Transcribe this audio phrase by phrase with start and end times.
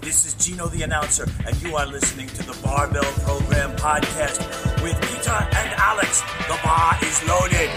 [0.00, 4.38] This is Gino the announcer, and you are listening to the Barbell Program podcast
[4.80, 6.22] with Peter and Alex.
[6.46, 7.70] The bar is loaded.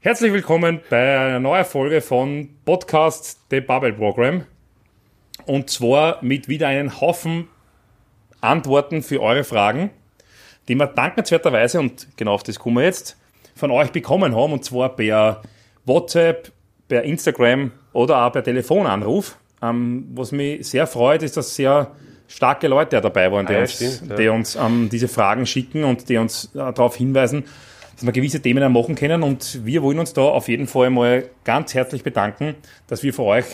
[0.00, 4.46] Herzlich willkommen bei einer neuen Folge von Podcast The Bubble Program.
[5.44, 7.48] Und zwar mit wieder einen Haufen
[8.40, 9.90] Antworten für eure Fragen,
[10.68, 13.16] die wir dankenswerterweise, und genau auf das kommen wir jetzt,
[13.54, 14.52] von euch bekommen haben.
[14.52, 15.42] Und zwar per
[15.84, 16.52] WhatsApp,
[16.88, 19.36] per Instagram oder auch per Telefonanruf.
[19.62, 21.92] Ähm, was mich sehr freut, ist, dass sehr
[22.26, 24.16] starke Leute dabei waren, die Ah, ja, uns, stimmt, ja.
[24.16, 27.44] die uns ähm, diese Fragen schicken und die uns äh, darauf hinweisen,
[27.94, 29.22] dass wir gewisse Themen auch machen können.
[29.22, 32.54] Und wir wollen uns da auf jeden Fall mal ganz herzlich bedanken,
[32.86, 33.44] dass wir von euch,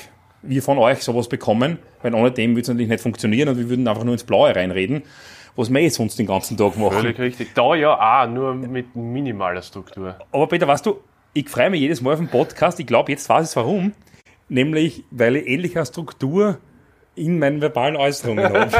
[0.42, 3.69] wir von euch sowas bekommen, weil ohne dem würde es natürlich nicht funktionieren und wir
[3.69, 5.03] würden einfach nur ins Blaue reinreden,
[5.59, 7.01] was wir eh sonst den ganzen Tag machen.
[7.01, 7.48] Völlig richtig.
[7.55, 10.17] Da ja auch, nur mit minimaler Struktur.
[10.31, 11.01] Aber Peter, weißt du,
[11.34, 12.79] ich freue mich jedes Mal auf den Podcast.
[12.79, 13.92] Ich glaube, jetzt weiß ich warum.
[14.48, 16.59] Nämlich, weil ich ähnliche Struktur
[17.17, 18.70] in meinen verbalen Äußerungen habe.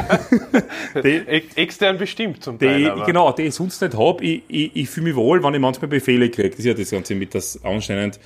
[1.03, 2.95] die, Ex extern bestimmt zum Teil.
[2.95, 4.23] die, genau, die ich sonst nicht habe.
[4.25, 6.51] Ich, ich, ich fühle mich wohl, wenn ich manchmal Befehle kriege.
[6.51, 8.21] Das ist ja das Ganze mit das anscheinend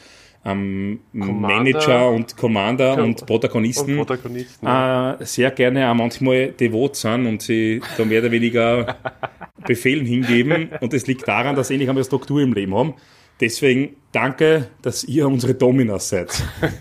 [0.45, 3.98] ähm, Manager und Commander und Protagonisten.
[3.98, 4.67] Und Protagonisten.
[4.67, 5.15] ja.
[5.15, 8.97] äh, sehr gerne auch manchmal devot sind und sie da mehr oder weniger
[9.67, 10.70] Befehlen hingeben.
[10.81, 12.95] Und es liegt daran, dass sie endlich einmal Struktur im Leben haben.
[13.41, 16.43] Deswegen danke, dass ihr unsere Dominas seid.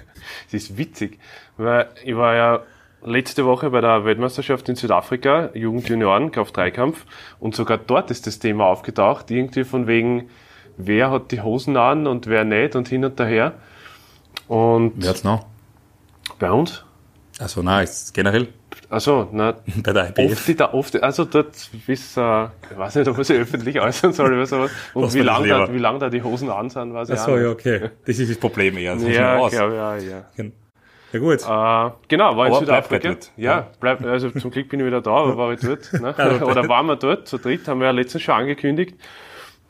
[0.52, 1.18] Das ist witzig,
[1.58, 2.64] weil ich war ja
[3.04, 7.06] letzte Woche bei der Weltmeisterschaft in Südafrika, Jugend-Junioren, Kraft-3-Kampf,
[7.40, 10.30] und sogar dort ist das Thema aufgetaucht, irgendwie von wegen,
[10.78, 13.54] wer hat die Hosen an und wer nicht und hin und her.
[14.48, 15.46] Und Wer hat's noch?
[16.40, 16.84] bei uns?
[17.40, 18.48] Also nein, generell
[18.90, 20.32] Also, na, bei der IBF.
[20.34, 23.80] oft, die da, oft, also dort bis, äh, ich weiß nicht, ob man sich öffentlich
[23.80, 26.50] äußern soll oder sowas, und wie mir das lang, da, wie lang da die Hosen
[26.50, 27.52] an sind, weiß ich Achso, auch ja, nicht.
[27.52, 27.90] okay.
[28.06, 28.96] Das ist das Problem eher.
[28.96, 29.52] Das Ja, aus.
[29.52, 30.24] glaube ja, ja.
[31.14, 31.42] Ja gut.
[31.42, 33.10] Äh, genau, war in Südafrika.
[33.10, 33.32] dort.
[33.38, 35.92] Ja, bleib, also zum Glück bin ich wieder da, aber war ich dort.
[35.94, 36.14] Ne?
[36.46, 38.96] Oder waren wir dort zu dritt, haben wir ja letztens schon angekündigt,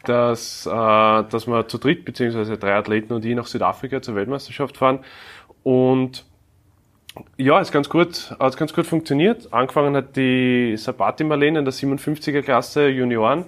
[0.06, 4.78] dass, äh, dass wir zu dritt, beziehungsweise drei Athleten und ich nach Südafrika zur Weltmeisterschaft
[4.78, 5.00] fahren.
[5.64, 6.26] Und
[7.38, 9.54] ja, ist ganz gut, hat ganz gut funktioniert.
[9.54, 13.46] Angefangen hat die Sabati Marlene in der 57er Klasse Junioren,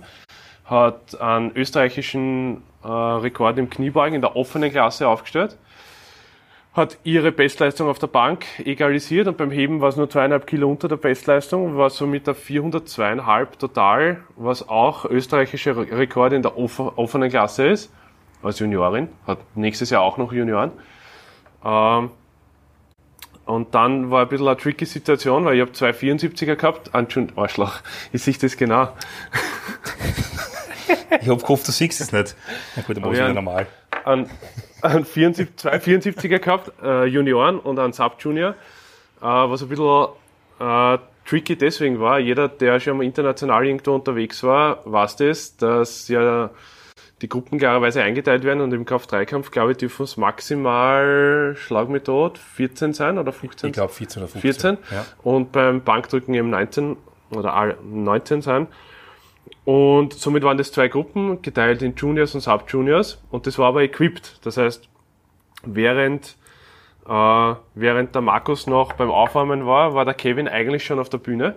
[0.66, 5.58] hat einen österreichischen äh, Rekord im Kniebeugen in der offenen Klasse aufgestellt
[6.74, 10.70] hat ihre Bestleistung auf der Bank egalisiert und beim Heben war es nur zweieinhalb Kilo
[10.70, 16.58] unter der Bestleistung, war somit der 402,5 total, was auch österreichischer Re- Rekord in der
[16.58, 17.92] off- offenen Klasse ist,
[18.42, 20.72] als Juniorin, hat nächstes Jahr auch noch Junioren.
[21.64, 22.10] Ähm,
[23.46, 27.44] und dann war ein bisschen eine tricky Situation, weil ich habe zwei 74er gehabt, Entschuldigung,
[27.44, 28.88] Arschloch, ich sehe das genau.
[31.22, 32.36] Ich hab gehofft, du siehst es nicht.
[32.76, 33.68] Na gut, dann war es wieder normal.
[34.06, 34.28] an,
[34.84, 38.56] an 74, zwei 74er gehabt, äh, Junioren und einen Sub-Junior, äh,
[39.22, 40.08] was ein bisschen
[40.60, 42.20] äh, tricky deswegen war.
[42.20, 46.50] Jeder, der schon mal international irgendwo unterwegs war, weiß das, dass ja
[47.22, 52.04] die Gruppen klarerweise eingeteilt werden und im Kampf-3-Kampf, glaube ich, dürfen es maximal, schlag mich
[52.04, 53.70] tot, 14 sein oder 15?
[53.70, 54.42] Ich glaube 14 oder 15.
[54.42, 55.06] 14 Ja.
[55.24, 56.98] und beim Bankdrücken eben 19
[57.32, 58.68] oder all- 19 sein.
[59.66, 63.84] Und somit waren das zwei Gruppen, geteilt in Juniors und Sub-Juniors und das war aber
[63.84, 64.46] equipped.
[64.46, 64.90] Das heißt,
[65.64, 66.36] während,
[67.08, 71.20] äh, während der Markus noch beim Aufwärmen war, war der Kevin eigentlich schon auf der
[71.20, 71.56] Bühne,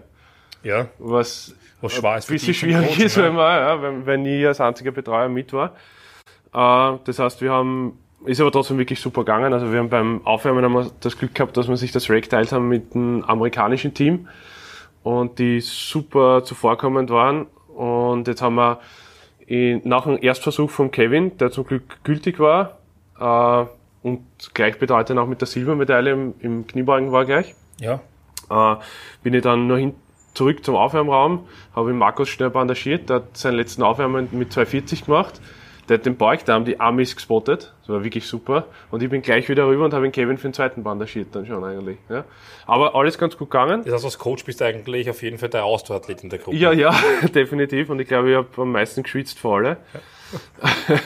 [0.62, 0.86] ja.
[0.98, 5.28] was Was ein bisschen schwierig ist, wenn, man, ja, wenn, wenn ich als einziger Betreuer
[5.28, 5.74] mit war.
[6.54, 9.52] Äh, das heißt, wir haben, ist aber trotzdem wirklich super gegangen.
[9.52, 12.22] Also wir haben beim Aufwärmen haben wir das Glück gehabt, dass wir sich das Rack
[12.22, 14.28] geteilt haben mit einem amerikanischen Team
[15.02, 17.46] und die super zuvorkommend waren.
[17.76, 18.80] Und jetzt haben wir
[19.46, 22.78] in, nach dem Erstversuch von Kevin, der zum Glück gültig war,
[23.20, 23.66] äh,
[24.02, 24.20] und
[24.54, 28.00] gleichbedeutend auch mit der Silbermedaille im, im Kniebeugen war gleich, Ja.
[28.50, 28.76] äh,
[29.22, 29.94] bin ich dann nur hin,
[30.34, 35.06] zurück zum Aufwärmraum, habe ihn Markus schnell bandagiert, der hat seinen letzten Aufwärmen mit 240
[35.06, 35.40] gemacht.
[35.88, 38.66] Der hat den Beug, da haben die Amis gespottet, das war wirklich super.
[38.90, 41.46] Und ich bin gleich wieder rüber und habe den Kevin für den zweiten bandagiert dann
[41.46, 41.98] schon eigentlich.
[42.08, 42.24] Ja.
[42.66, 43.82] Aber alles ganz gut gegangen.
[43.84, 46.56] Das heißt, als Coach bist du eigentlich auf jeden Fall der Ausdauerathlet in der Gruppe.
[46.56, 46.92] Ja, ja,
[47.34, 47.88] definitiv.
[47.90, 49.76] Und ich glaube, ich habe am meisten geschwitzt vor alle.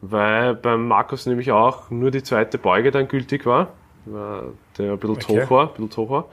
[0.00, 3.68] Weil beim Markus nämlich auch nur die zweite Beuge dann gültig war,
[4.04, 5.44] der ein bisschen zu Okay.
[5.44, 6.28] hoch war, ein bisschen hoch war.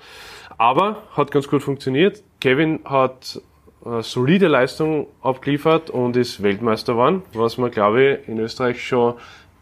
[0.58, 2.24] Aber hat ganz gut funktioniert.
[2.42, 3.40] Kevin hat
[4.02, 9.16] solide Leistung abgeliefert und ist Weltmeister geworden, was man, glaube ich, in Österreich schon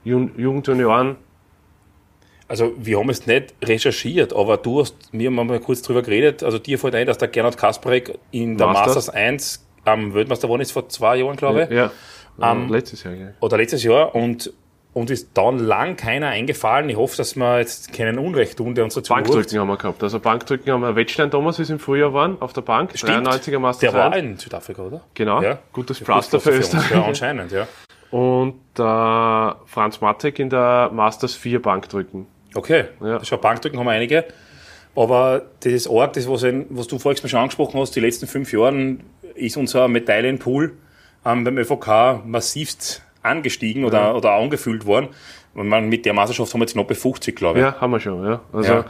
[0.03, 1.17] Jugendjunioren
[2.47, 6.43] Also wir haben es nicht recherchiert, aber du hast, wir haben mal kurz drüber geredet,
[6.43, 8.95] also dir fällt ein, dass der Gernot Kasparek in der Masters.
[8.95, 11.69] Masters 1 am Weltmeister geworden ist vor zwei Jahren, glaube ich.
[11.75, 11.91] ja,
[12.41, 13.27] Ähm, letztes Jahr, ja.
[13.39, 14.53] oder letztes Jahr und,
[14.97, 16.89] und ist dann lang keiner eingefallen.
[16.89, 20.01] Ich hoffe, dass wir jetzt keinen Unrecht tun, der uns dazu Bankdrücken haben wir gehabt.
[20.01, 23.27] Also Bankdrücken haben wir, Wettstein Thomas ist im Frühjahr waren, auf der Bank, Stimmt.
[23.27, 24.23] 93er Masters Der war 1.
[24.25, 25.01] in Südafrika, oder?
[25.13, 25.59] Genau, Ja.
[25.71, 26.59] gutes Pflaster für uns.
[26.73, 26.89] Österreich.
[26.91, 27.67] Ja, anscheinend, ja.
[28.09, 32.25] Und äh, Franz Matek in der Masters 4 Bankdrücken.
[32.55, 33.19] Okay, Ja.
[33.19, 34.25] das schon Bankdrücken haben wir einige.
[34.95, 39.03] Aber dieses Ort, das, was, was du vorhin schon angesprochen hast, die letzten fünf Jahren
[39.35, 40.73] ist unser Medaillenpool
[41.23, 45.09] ähm, beim ÖVK massivst angestiegen oder, oder angefüllt worden.
[45.53, 47.65] Und man, mit der Meisterschaft haben wir jetzt knapp bei 50, glaube ich.
[47.65, 48.41] Ja, haben wir schon, ja.
[48.53, 48.85] Also Ja.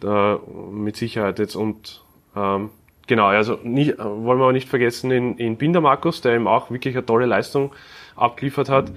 [0.00, 0.38] Da,
[0.70, 2.02] mit Sicherheit jetzt und
[2.36, 2.70] ähm,
[3.06, 6.70] genau, also äh, wollen wir aber nicht vergessen in, in Binder Markus, der eben auch
[6.70, 7.72] wirklich eine tolle Leistung
[8.16, 8.92] abgeliefert hat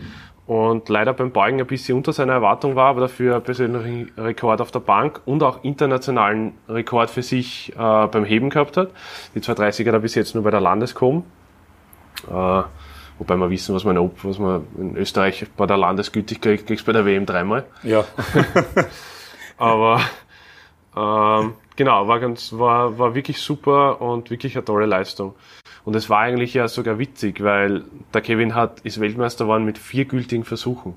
[0.48, 4.62] und leider beim Beugen ein bisschen unter seiner Erwartung war, aber dafür einen persönlichen Rekord
[4.62, 8.92] auf der Bank und auch internationalen Rekord für sich äh, beim Heben gehabt hat.
[9.36, 11.26] Die 230er hat er bis jetzt nur bei der Landeskom.
[12.32, 12.62] Äh,
[13.20, 16.94] wobei wir wissen, was man, was man in Österreich bei der Landesgültig kriegt, kriegst bei
[16.94, 17.66] der WM dreimal.
[17.84, 18.06] Ja.
[19.58, 20.02] Aber
[20.96, 25.36] ähm, genau, war ganz, war, war wirklich super und wirklich eine tolle Leistung.
[25.86, 27.84] Und es war eigentlich ja sogar witzig, weil
[28.14, 30.96] der Kevin hat, ist Weltmeister geworden mit vier gültigen Versuchen.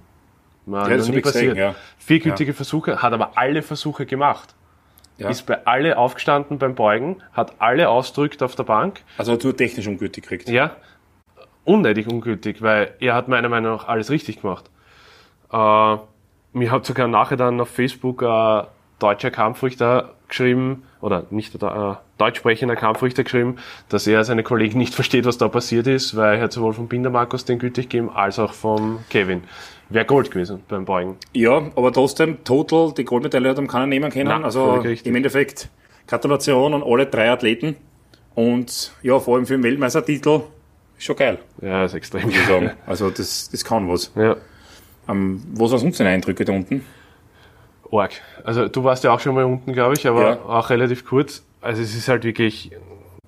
[0.67, 1.75] War Ja, das hab ich gesehen, ja.
[1.99, 4.55] Vier gültige Versuche, hat aber alle Versuche gemacht.
[5.19, 5.29] Ja.
[5.29, 9.03] Ist bei alle aufgestanden beim Beugen, hat alle ausdrückt auf der Bank.
[9.19, 10.49] Also hat nur technisch ungültig gekriegt.
[10.49, 10.77] Ja,
[11.65, 14.71] unnötig ungültig, weil er hat meiner Meinung nach alles richtig gemacht.
[15.53, 15.97] Äh,
[16.53, 18.67] mir hat sogar nachher dann auf Facebook ein
[18.99, 23.57] deutscher Kampfrichter geschrieben, oder nicht der äh, deutsch sprechender Kampfrichter geschrieben,
[23.89, 26.89] dass er seine Kollegen nicht versteht, was da passiert ist, weil er hat sowohl vom
[26.89, 29.43] Binder Markus den gültig gegeben, als auch vom Kevin.
[29.89, 31.17] Wäre Gold gewesen beim Beugen.
[31.33, 34.29] Ja, aber trotzdem, total, die Goldmedaille hat ihm keiner nehmen können.
[34.29, 35.69] Nein, also im Endeffekt,
[36.07, 37.77] Gratulation an alle drei Athleten.
[38.37, 40.60] Und ja, vor allem für den Weltmeistertitel, ist
[41.01, 42.71] schon geil, Ja, ist extrem muss ich sagen.
[42.87, 44.13] Also das, das kann was.
[44.15, 44.37] Ja.
[45.09, 46.85] Ähm, was waren sonst deine Eindrücke da unten?
[47.91, 48.13] Org.
[48.45, 50.43] Also du warst ja auch schon mal unten, glaube ich, aber Ja.
[50.45, 51.43] auch relativ kurz.
[51.61, 52.71] Also es ist halt wirklich,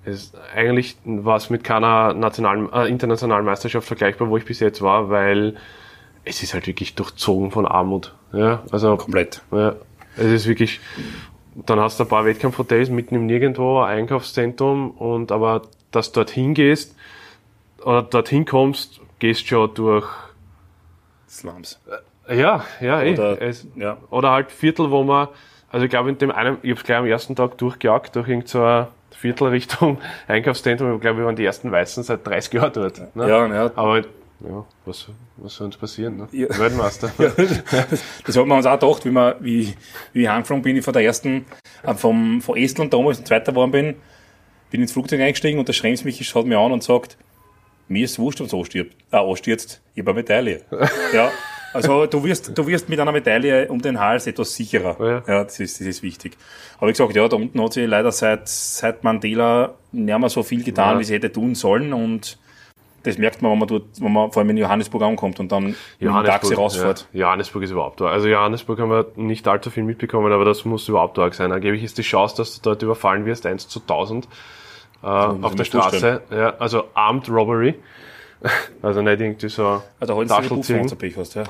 [0.05, 4.81] es, eigentlich war es mit keiner nationalen, äh, internationalen Meisterschaft vergleichbar, wo ich bis jetzt
[4.81, 5.55] war, weil
[6.23, 8.13] es ist halt wirklich durchzogen von Armut.
[8.31, 9.41] Ja, also Komplett.
[9.51, 9.75] ja,
[10.15, 10.79] es ist wirklich.
[11.55, 16.21] Dann hast du ein paar Wettkampfhotels mitten im Nirgendwo, ein Einkaufszentrum und aber dass du
[16.21, 16.95] dorthin gehst
[17.83, 20.07] oder dorthin kommst, gehst schon durch.
[21.27, 21.79] Slums.
[22.29, 23.13] Ja, ja, eh.
[23.13, 23.97] Oder, es, ja.
[24.09, 25.27] oder halt Viertel, wo man,
[25.69, 28.47] also ich glaube in dem einen, ich habe gleich am ersten Tag durchgejagt durch irgend
[28.47, 30.95] so ein Viertel Richtung Einkaufszentrum.
[30.95, 33.15] Ich glaube, wir waren die ersten Weißen seit 30 Jahren dort.
[33.15, 33.29] Ne?
[33.29, 33.71] Ja, ja.
[33.75, 35.07] Aber ja, was,
[35.37, 36.17] was soll uns passieren?
[36.17, 36.27] Ne?
[36.31, 36.59] Ja.
[36.59, 37.11] Weltmeister.
[38.25, 39.73] Das haben wir uns auch gedacht, wie, wir, wie,
[40.11, 41.45] wie ich heimgeflogen bin, ich von der ersten,
[41.83, 43.95] äh, vom, von Estland damals und Zweiter geworden bin,
[44.69, 47.17] bin ins Flugzeug eingestiegen und der Schrems mich schaut mir an und sagt,
[47.93, 50.61] mir ist wurscht, was anstirbt, äh, anstürzt, ich habe eine Medaille.
[51.13, 51.31] ja,
[51.73, 55.23] also du wirst, du wirst mit einer Medaille um den Hals etwas sicherer.
[55.27, 55.43] Ja.
[55.43, 56.37] das, ist, das ist wichtig.
[56.77, 60.43] Aber ich gesagt, ja, da unten hat sie leider seit, seit Mandela nicht mehr so
[60.43, 60.99] viel getan, Ja.
[60.99, 62.37] wie sie hätte tun sollen und
[63.03, 65.65] das merkt man, wenn man dort, wenn man vor allem in Johannesburg ankommt und dann
[65.65, 67.07] mit dem Taxi rausfährt.
[67.11, 68.05] Ja, Johannesburg ist überhaupt da.
[68.05, 71.51] Also Johannesburg haben wir nicht allzu viel mitbekommen, aber das muss überhaupt da sein.
[71.51, 74.27] Angeblich ist die Chance, dass du dort überfallen wirst, 1 zu 1000
[75.03, 76.21] äh, auf der Straße.
[76.31, 77.75] Ja, also Armed Robbery.
[78.81, 80.15] Also nicht irgendwie so Also
[80.97, 81.43] Pech hast, ja.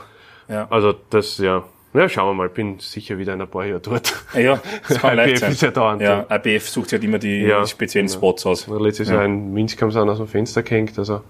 [0.48, 1.64] Ja, Also das, ja.
[1.96, 2.50] Ja, schauen wir mal.
[2.50, 4.14] Bin sicher wieder in ein paar Jahren dort.
[4.36, 5.52] ja das kann IPF sein.
[5.52, 6.02] ist ja dauernd.
[6.02, 8.18] Ja, IBF sucht sich halt immer die Ja, speziellen genau.
[8.20, 8.68] Spots aus.
[8.68, 10.98] Letztes Jahr in Minsk haben sie einen aus dem Fenster gehängt.
[11.00, 11.22] Also,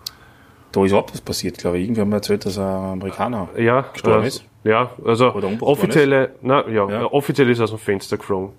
[0.74, 1.86] Da ist überhaupt was passiert, glaube ich.
[1.86, 3.48] Irgendwie haben wir erzählt, dass ein Amerikaner.
[3.58, 4.44] ja, Gestorben äh, ist?
[4.65, 7.06] Ja, also offizielle, na, ja, Ja.
[7.06, 8.51] offiziell ist er aus dem Fenster geflogen.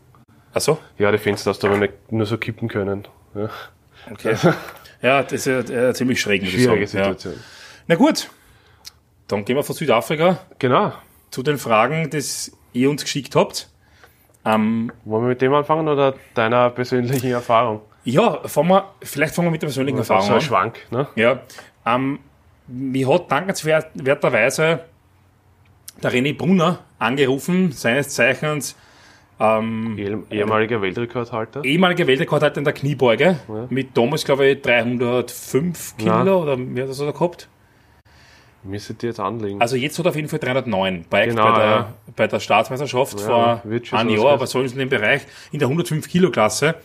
[0.54, 0.78] Ach so?
[0.98, 3.06] Ja, die Fenster hast du aber nicht nur so kippen können.
[3.34, 3.48] Ja.
[4.10, 4.36] Okay.
[5.02, 6.76] ja, das ist ja, äh, ziemlich schräg, muss ich sagen.
[6.86, 7.04] Schwierige Ja.
[7.14, 7.42] Situation.
[7.86, 8.30] Na gut,
[9.28, 10.92] dann gehen wir von Südafrika Genau.
[11.30, 12.22] zu den Fragen, die
[12.74, 13.68] ihr uns geschickt habt.
[14.44, 17.80] Ähm, Wollen wir mit dem anfangen oder deiner persönlichen Erfahrung?
[18.04, 20.42] ja, fangen wir, vielleicht fangen wir mit der persönlichen Das Erfahrung so ein an.
[20.42, 21.08] Schwank, ne?
[21.16, 21.40] Ja,
[21.86, 22.18] ähm,
[22.66, 24.80] mich hat dankenswerterweise
[26.02, 28.76] der René Brunner angerufen, seines Zeichens
[29.40, 31.64] ähm, Eh- Ehemaliger Weltrekordhalter.
[31.64, 33.38] ehemaliger Weltrekordhalter in der Kniebeuge,
[33.70, 36.34] mit damals, glaube ich, 305 Kilo Ja.
[36.36, 37.48] oder mehr das hat er gehabt.
[38.62, 39.60] Müsstet ihr jetzt anlegen.
[39.60, 41.94] Also jetzt hat er auf jeden Fall 309 bei, Genau, bei, der, ja.
[42.16, 43.62] bei der Staatsmeisterschaft Ja, vor
[43.98, 45.22] einem Jahr, aber so in dem Bereich
[45.52, 46.76] in der 105 Kilo Klasse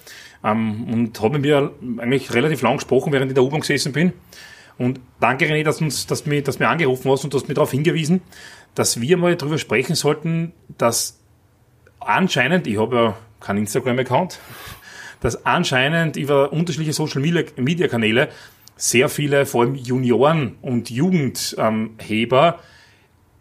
[0.43, 3.93] ähm, und habe mit mir eigentlich relativ lang gesprochen, während ich in der U-Bahn gesessen
[3.93, 4.11] bin.
[4.77, 7.53] Und danke René, dass uns, dass mir, dass mir angerufen hast und du hast mir
[7.53, 8.21] darauf hingewiesen,
[8.75, 11.18] dass wir mal darüber sprechen sollten, dass
[11.99, 14.39] anscheinend, ich habe ja keinen Instagram-Account,
[15.21, 18.29] dass anscheinend über unterschiedliche Social Media Media Kanäle
[18.75, 22.59] sehr viele, vor allem Junioren und Jugendheber,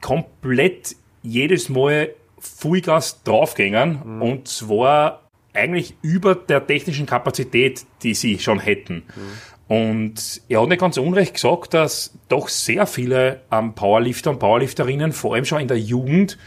[0.01, 4.23] komplett jedes Mal Vollgas draufgängen mhm.
[4.23, 9.05] und zwar eigentlich über der technischen Kapazität, die sie schon hätten.
[9.07, 9.75] Mhm.
[9.75, 15.13] Und er hat nicht ganz unrecht gesagt, dass doch sehr viele ähm, Powerlifter und Powerlifterinnen,
[15.13, 16.39] vor allem schon in der Jugend,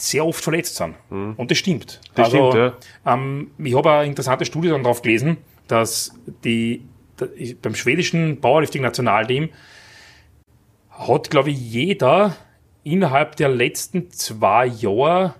[0.00, 0.94] sehr oft verletzt sind.
[1.10, 1.34] Mhm.
[1.36, 2.00] Und das stimmt.
[2.14, 3.14] Das also, stimmt, ja.
[3.14, 5.38] Ähm, ich habe eine interessante Studie dann drauf gelesen,
[5.68, 6.14] dass
[6.44, 6.82] die,
[7.62, 9.50] beim schwedischen Powerlifting-Nationalteam
[10.90, 12.36] hat, glaube ich, jeder
[12.82, 15.34] innerhalb der letzten zwei Jahre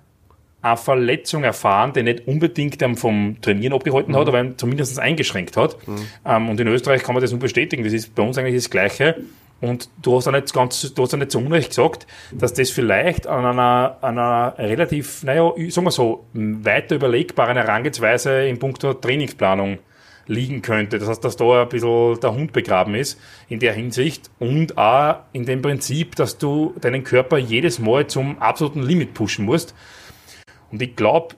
[0.62, 4.17] eine Verletzung erfahren, die nicht unbedingt vom Trainieren abgehalten mhm.
[4.17, 5.76] hat, aber zumindest eingeschränkt hat.
[5.88, 6.07] Mhm.
[6.25, 7.83] Ähm, und in Österreich kann man das nur bestätigen.
[7.83, 9.17] Das ist bei uns eigentlich das Gleiche.
[9.61, 12.71] Und du hast ja nicht ganz, du hast ja nicht zu Unrecht gesagt, dass das
[12.71, 19.79] vielleicht an einer, einer relativ, naja, sagen wir so, weiter überlegbaren Herangehensweise in puncto Trainingsplanung
[20.26, 20.99] liegen könnte.
[20.99, 25.17] Das heißt, dass da ein bisschen der Hund begraben ist in der Hinsicht und auch
[25.33, 29.75] in dem Prinzip, dass du deinen Körper jedes Mal zum absoluten Limit pushen musst.
[30.71, 31.35] Und ich glaube,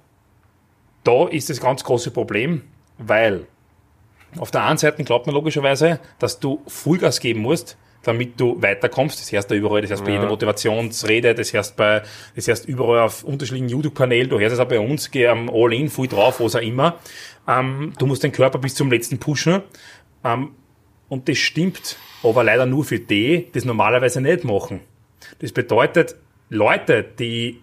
[1.05, 2.63] da ist das ganz große Problem,
[2.99, 3.47] weil
[4.39, 9.21] auf der einen Seite glaubt man logischerweise, dass du Vollgas geben musst, damit du weiterkommst.
[9.21, 10.17] Das heißt da überall, das heißt bei ja.
[10.17, 12.03] jeder Motivationsrede, das heißt bei,
[12.35, 15.89] das heißt überall auf unterschiedlichen YouTube-Kanälen, du hörst es auch bei uns, geh am All-In,
[15.89, 16.99] voll drauf, was auch immer.
[17.49, 19.63] Ähm, du musst den Körper bis zum letzten pushen.
[20.25, 20.51] Ähm,
[21.09, 24.81] und das stimmt, aber leider nur für die, die das normalerweise nicht machen.
[25.41, 26.17] Das bedeutet,
[26.49, 27.61] Leute, die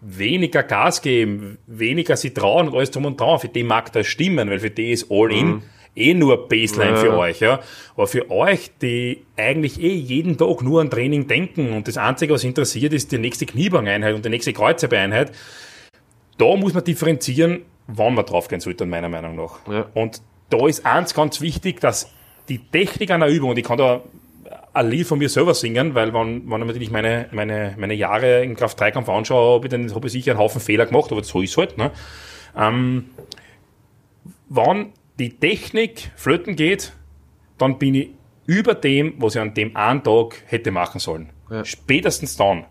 [0.00, 4.06] weniger Gas geben, weniger sie trauen und alles drum und dran, für die mag das
[4.06, 5.62] stimmen, weil für die ist All-In mhm.
[5.94, 6.96] Eh nur Baseline ja.
[6.96, 7.60] für euch, ja.
[7.94, 12.34] Aber für euch, die eigentlich eh jeden Tag nur an Training denken und das Einzige,
[12.34, 15.32] was interessiert, ist die nächste Kniebeinheit und die nächste Kreuzebeinheit,
[16.38, 19.58] da muss man differenzieren, wann man draufgehen sollte, meiner Meinung nach.
[19.70, 19.86] Ja.
[19.94, 22.10] Und da ist eins ganz wichtig, dass
[22.48, 24.02] die Technik einer Übung, und ich kann da
[24.72, 28.44] ein Lied von mir selber singen, weil wenn, wenn ich natürlich meine, meine, meine Jahre
[28.44, 31.42] im Kraft-3-Kampf anschaue, habe ich, dann, habe ich sicher einen Haufen Fehler gemacht, aber so
[31.42, 31.76] ist halt.
[31.76, 31.90] Ne?
[32.56, 33.10] Ähm,
[34.48, 36.92] wenn die Technik flöten geht,
[37.58, 38.10] dann bin ich
[38.46, 41.30] über dem, was ich an dem einen Tag hätte machen sollen.
[41.50, 41.64] Ja.
[41.64, 42.64] Spätestens dann.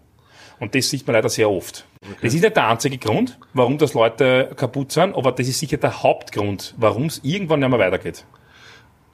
[0.60, 1.86] Und das sieht man leider sehr oft.
[2.02, 2.16] Okay.
[2.24, 5.78] Das ist nicht der einzige Grund, warum das Leute kaputt sind, aber das ist sicher
[5.78, 8.26] der Hauptgrund, warum es irgendwann nicht mehr weitergeht.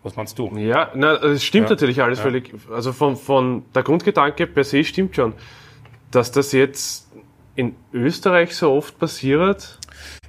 [0.03, 0.49] Was meinst du?
[0.57, 1.71] Ja, na, es stimmt ja.
[1.71, 2.23] natürlich alles ja.
[2.23, 2.53] völlig.
[2.71, 5.33] Also von, von der Grundgedanke per se stimmt schon,
[6.11, 7.09] dass das jetzt
[7.55, 9.79] in Österreich so oft passiert.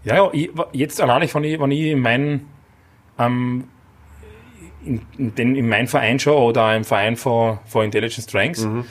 [0.05, 2.54] Ja, ja ich, jetzt alleine, wenn ich, wenn ich in meinen
[3.19, 3.65] ähm,
[4.85, 8.85] in, in, in meinen Verein schaue oder im Verein von, von Intelligent Strengths, mhm.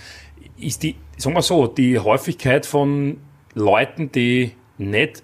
[0.58, 3.18] ist die, sagen wir so, die Häufigkeit von
[3.53, 5.24] Leuten, die nicht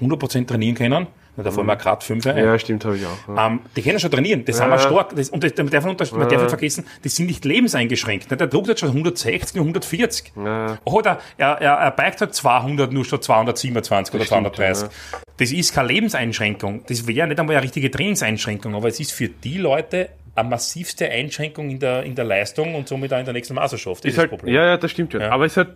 [0.00, 1.06] 100% trainieren können,
[1.44, 1.78] da fallen wir mhm.
[1.78, 2.36] gerade fünf ein.
[2.36, 3.36] Ja, stimmt, habe ich auch.
[3.36, 3.46] Ja.
[3.46, 4.64] Ähm, die können schon trainieren, das ja.
[4.64, 5.14] haben wir stark.
[5.16, 8.30] Das, und das, man, darf, man darf nicht vergessen, die sind nicht lebenseingeschränkt.
[8.30, 10.32] Der Druck hat schon 160 und 140.
[10.36, 10.78] Ja.
[10.84, 14.84] Oder er, er, er beicht halt 200 nur statt 227 oder 230.
[14.84, 15.18] Ja.
[15.36, 16.84] Das ist keine Lebenseinschränkung.
[16.88, 21.08] Das wäre nicht einmal eine richtige Trainingseinschränkung, aber es ist für die Leute eine massivste
[21.10, 24.04] Einschränkung in der, in der Leistung und somit auch in der nächsten Meisterschaft.
[24.04, 24.54] Das ist, ist halt, Problem.
[24.54, 25.20] Ja, ja, das stimmt schon.
[25.20, 25.30] Ja.
[25.30, 25.68] Aber es hat,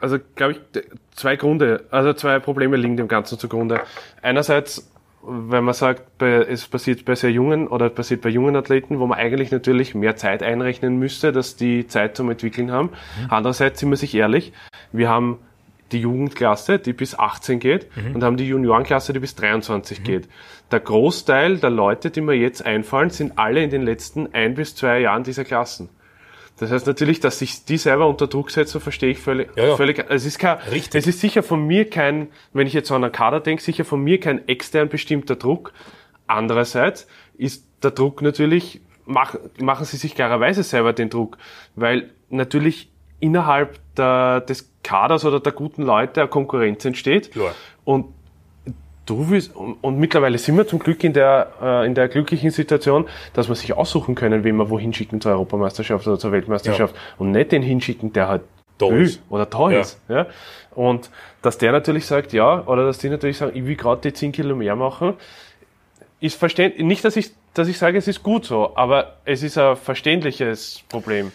[0.00, 0.82] also glaube ich,
[1.14, 3.80] zwei Gründe, also zwei Probleme liegen dem Ganzen zugrunde.
[4.22, 4.90] Einerseits
[5.26, 9.18] wenn man sagt, es passiert bei sehr jungen oder passiert bei jungen Athleten, wo man
[9.18, 12.90] eigentlich natürlich mehr Zeit einrechnen müsste, dass die Zeit zum Entwickeln haben.
[12.90, 13.26] Mhm.
[13.30, 14.52] Andererseits sind wir sich ehrlich,
[14.92, 15.38] wir haben
[15.92, 18.16] die Jugendklasse, die bis 18 geht, mhm.
[18.16, 20.04] und haben die Juniorenklasse, die bis 23 mhm.
[20.04, 20.28] geht.
[20.70, 24.74] Der Großteil der Leute, die mir jetzt einfallen, sind alle in den letzten ein bis
[24.74, 25.88] zwei Jahren dieser Klassen.
[26.58, 29.50] Das heißt natürlich, dass sich die selber unter Druck setzen, verstehe ich völlig.
[29.56, 29.76] Ja, ja.
[29.76, 31.00] völlig es, ist kein, Richtig.
[31.00, 34.00] es ist sicher von mir kein, wenn ich jetzt an einen Kader denke, sicher von
[34.00, 35.72] mir kein extern bestimmter Druck.
[36.26, 41.38] Andererseits ist der Druck natürlich, mach, machen sie sich klarerweise selber den Druck,
[41.74, 47.32] weil natürlich innerhalb der, des Kaders oder der guten Leute eine Konkurrenz entsteht.
[47.32, 47.54] Klar.
[47.84, 48.13] Und
[49.06, 52.50] du willst, und, und, mittlerweile sind wir zum Glück in der, äh, in der glücklichen
[52.50, 56.94] Situation, dass wir sich aussuchen können, wen wir wohin schicken zur Europameisterschaft oder zur Weltmeisterschaft
[56.94, 57.00] ja.
[57.18, 58.42] und nicht den hinschicken, der halt
[58.80, 59.22] ist.
[59.28, 59.80] oder da ja.
[59.80, 60.00] ist.
[60.08, 60.26] Ja?
[60.74, 61.10] Und
[61.42, 64.32] dass der natürlich sagt, ja, oder dass die natürlich sagen, ich will gerade die 10
[64.32, 65.14] Kilo mehr machen,
[66.20, 66.84] ist verständlich.
[66.84, 70.82] Nicht, dass ich, dass ich sage, es ist gut so, aber es ist ein verständliches
[70.88, 71.32] Problem.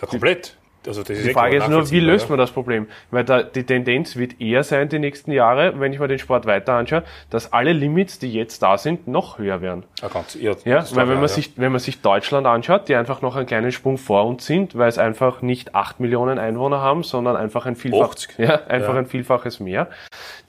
[0.00, 0.56] Ja, komplett.
[0.86, 2.86] Also das ist die Frage ist nur, wie löst man das Problem?
[3.10, 6.46] Weil da, die Tendenz wird eher sein, die nächsten Jahre, wenn ich mir den Sport
[6.46, 9.84] weiter anschaue, dass alle Limits, die jetzt da sind, noch höher werden.
[10.00, 11.28] Ja, ganz, ja, ja weil wenn man, ja.
[11.28, 14.76] sich, wenn man sich Deutschland anschaut, die einfach noch einen kleinen Sprung vor uns sind,
[14.76, 19.00] weil es einfach nicht acht Millionen Einwohner haben, sondern einfach ein Vielfaches, ja, einfach ja.
[19.00, 19.88] ein Vielfaches mehr,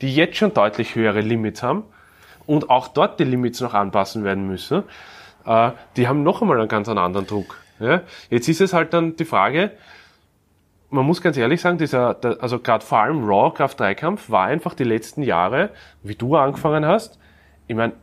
[0.01, 1.83] die jetzt schon deutlich höhere Limits haben
[2.45, 4.83] und auch dort die Limits noch anpassen werden müssen
[5.45, 7.59] äh, die haben noch einmal einen ganz anderen Druck.
[7.79, 8.01] Ja?
[8.29, 9.71] Jetzt ist es halt dann die Frage,
[10.93, 14.73] man muss ganz ehrlich sagen, dieser, der, also gerade vor allem Raw Kraft-3-Kampf war einfach
[14.75, 15.69] die letzten Jahre,
[16.03, 17.19] wie du angefangen hast,
[17.67, 17.93] ich meine,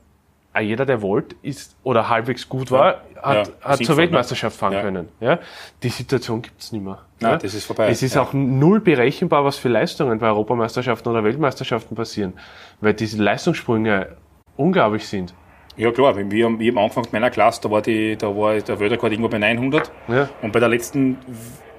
[0.60, 4.72] jeder, der wollte, ist oder halbwegs gut war, ja, hat, ja, hat zur Weltmeisterschaft fahren
[4.72, 4.82] ja.
[4.82, 5.08] können.
[5.20, 5.38] Ja?
[5.82, 6.98] Die Situation gibt's nicht mehr.
[7.20, 7.88] Nein, das ist vorbei.
[7.88, 12.32] Es ist auch null berechenbar, was für Leistungen bei Europameisterschaften oder Weltmeisterschaften passieren,
[12.80, 14.16] weil diese Leistungssprünge
[14.56, 15.32] unglaublich sind.
[15.76, 18.78] Ja klar, wir haben, ich angefangen mit meiner Klasse, da war, die, da war der
[18.80, 20.28] Weltrekord irgendwo bei 900 ja.
[20.42, 21.18] und bei der letzten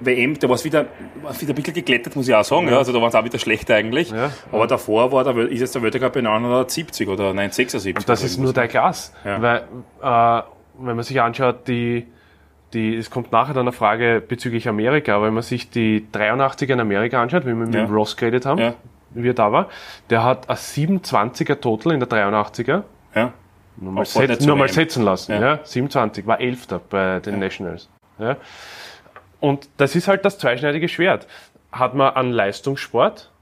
[0.00, 0.86] WM, da war es wieder,
[1.38, 2.66] wieder ein bisschen geklettert, muss ich auch sagen.
[2.66, 2.72] Ja.
[2.72, 2.78] ja.
[2.78, 4.10] Also da war es auch wieder schlecht eigentlich.
[4.10, 4.30] Ja.
[4.50, 7.96] Aber davor war der, ist jetzt der Weltrekord bei 970 oder 976.
[7.96, 9.12] Und das ist nur der Klasse.
[9.24, 9.64] Weil,
[10.02, 10.42] äh,
[10.78, 12.06] wenn man sich anschaut, die,
[12.72, 16.72] die, es kommt nachher dann eine Frage bezüglich Amerika, aber wenn man sich die 83er
[16.72, 18.74] in Amerika anschaut, wie wir mit dem Ross geredet haben,
[19.10, 19.68] wie er da war,
[20.10, 22.82] der hat ein 27er Total in der 83er.
[23.14, 23.32] Ja.
[23.76, 25.32] Nur mal, set, nur mal setzen lassen.
[25.32, 25.40] Ja.
[25.40, 25.60] ja.
[25.62, 27.40] 27, war Elfter bei den ja.
[27.40, 27.88] Nationals.
[28.18, 28.36] Ja.
[29.40, 31.26] Und das ist halt das zweischneidige Schwert.
[31.72, 33.32] Hat man einen Leistungssport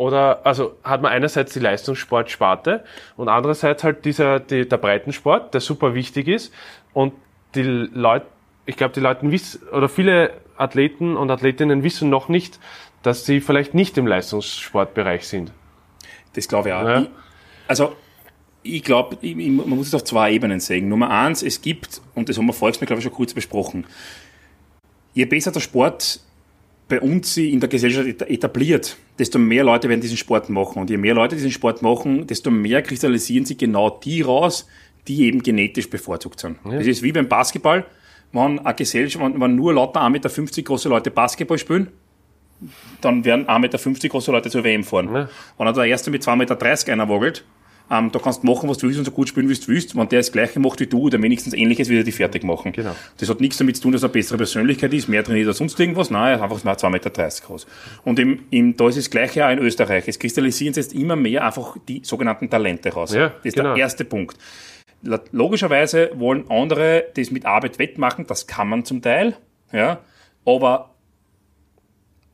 [0.00, 2.84] oder also hat man einerseits die Leistungssportsparte
[3.18, 6.54] und andererseits halt dieser die, der Breitensport, der super wichtig ist
[6.94, 7.12] und
[7.54, 8.24] die Leute,
[8.64, 12.58] ich glaube, die Leute wissen oder viele Athleten und Athletinnen wissen noch nicht,
[13.02, 15.52] dass sie vielleicht nicht im Leistungssportbereich sind.
[16.32, 16.88] Das glaube ich auch.
[16.88, 17.06] Ja.
[17.68, 17.94] also
[18.62, 20.88] ich glaube, man muss es auf zwei Ebenen sehen.
[20.88, 23.86] Nummer eins, es gibt, und das haben wir vorhin, glaube ich, schon kurz besprochen,
[25.14, 26.20] je besser der Sport
[26.88, 30.80] bei uns in der Gesellschaft etabliert, desto mehr Leute werden diesen Sport machen.
[30.80, 34.66] Und je mehr Leute diesen Sport machen, desto mehr kristallisieren sich genau die raus,
[35.06, 36.58] die eben genetisch bevorzugt sind.
[36.64, 36.72] Ja.
[36.78, 37.86] Das ist wie beim Basketball,
[38.32, 41.88] wenn eine Gesellschaft, wenn nur lauter 1,50 Meter große Leute Basketball spielen,
[43.00, 45.14] dann werden 1,50 Meter große Leute zur WM fahren.
[45.14, 45.28] Ja.
[45.58, 47.44] Wenn der Erste mit 2,30 Meter einer wogelt,
[47.90, 49.96] ähm, da kannst du machen, was du willst und so gut spielen, wie du willst.
[49.96, 52.70] Wenn der das Gleiche macht wie du oder wenigstens Ähnliches, wird er die fertig machen.
[52.72, 52.94] Genau.
[53.18, 55.58] Das hat nichts damit zu tun, dass er eine bessere Persönlichkeit ist, mehr trainiert als
[55.58, 56.10] sonst irgendwas.
[56.10, 57.10] Nein, er ist einfach mal 2,30 Meter
[57.46, 57.66] groß.
[58.04, 60.04] Und im, im, da ist das Gleiche auch in Österreich.
[60.06, 63.12] Es kristallisieren sich jetzt immer mehr einfach die sogenannten Talente raus.
[63.12, 63.74] Ja, das ist genau.
[63.74, 64.36] der erste Punkt.
[65.32, 69.34] Logischerweise wollen andere das mit Arbeit wettmachen, das kann man zum Teil,
[69.72, 70.00] ja,
[70.44, 70.89] aber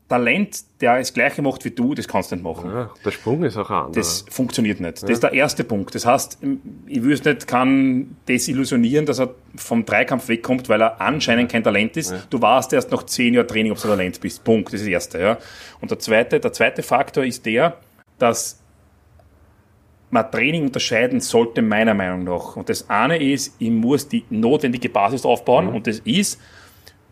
[0.09, 2.71] Talent, der das Gleiche macht wie du, das kannst du nicht machen.
[2.71, 4.23] Ja, der Sprung ist auch anders.
[4.23, 5.03] Das funktioniert nicht.
[5.03, 5.93] Das ist der erste Punkt.
[5.95, 6.39] Das heißt,
[6.85, 11.61] ich würde es nicht kann desillusionieren, dass er vom Dreikampf wegkommt, weil er anscheinend kein
[11.61, 12.11] Talent ist.
[12.11, 12.23] Ja.
[12.29, 14.45] Du warst erst nach zehn Jahren Training, ob du Talent bist.
[14.45, 14.67] Punkt.
[14.67, 15.19] Das ist das erste.
[15.19, 15.37] Ja.
[15.81, 17.77] Und der zweite, der zweite Faktor ist der,
[18.17, 18.61] dass
[20.09, 22.55] man Training unterscheiden sollte, meiner Meinung nach.
[22.55, 25.67] Und das eine ist, ich muss die notwendige Basis aufbauen.
[25.67, 25.75] Mhm.
[25.75, 26.39] Und das ist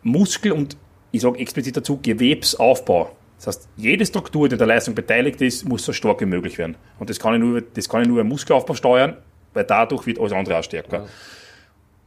[0.01, 0.77] Muskel- und
[1.15, 3.11] ich sage explizit dazu, Gewebsaufbau.
[3.37, 6.75] Das heißt, jede Struktur, die der Leistung beteiligt ist, muss so stark wie möglich werden.
[6.99, 9.17] Und das kann ich nur, das kann ich nur im Muskelaufbau steuern,
[9.53, 10.97] weil dadurch wird alles andere auch stärker.
[10.99, 11.05] Ja.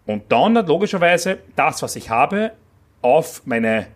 [0.07, 2.53] Und dann logischerweise das, was ich habe,
[3.03, 3.89] auf meine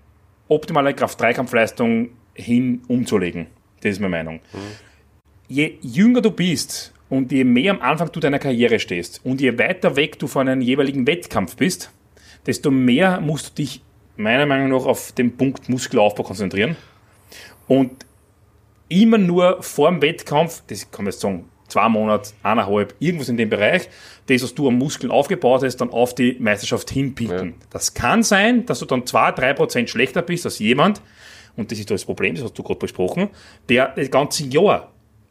[0.48, 3.46] optimale Kraft-3-Kampfleistung hin umzulegen.
[3.81, 4.40] Das ist meine Meinung.
[4.53, 4.59] Mhm.
[5.48, 9.59] Je jünger du bist und je mehr am Anfang du deiner Karriere stehst und je
[9.59, 11.90] weiter weg du von einem jeweiligen Wettkampf bist,
[12.46, 13.83] desto mehr musst du dich
[14.16, 16.77] meiner Meinung nach auf den Punkt Muskelaufbau konzentrieren.
[17.66, 18.05] Und
[18.88, 23.38] immer nur vor dem Wettkampf, das kann man jetzt sagen, zwei Monate, eineinhalb, irgendwas in
[23.38, 23.88] dem Bereich,
[24.27, 27.48] das, was du am Muskeln aufgebaut hast, dann auf die Meisterschaft hinpicken.
[27.48, 27.66] Ja.
[27.70, 31.01] Das kann sein, dass du dann zwei, drei Prozent schlechter bist als jemand,
[31.57, 33.29] und das ist das Problem, das hast du gerade besprochen,
[33.68, 34.90] der das ganze Jahr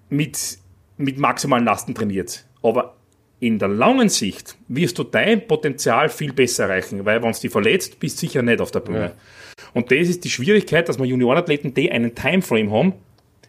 [0.10, 0.58] mit,
[0.98, 2.46] mit maximalen Lasten trainiert.
[2.62, 2.96] Aber
[3.42, 7.52] in der langen Sicht wirst du dein Potenzial viel besser erreichen, weil wenn es dich
[7.52, 9.00] verletzt, bist du sicher nicht auf der Bühne.
[9.00, 9.12] Ja.
[9.74, 12.94] Und das ist die Schwierigkeit, dass wir Juniorenathleten, die einen Timeframe haben,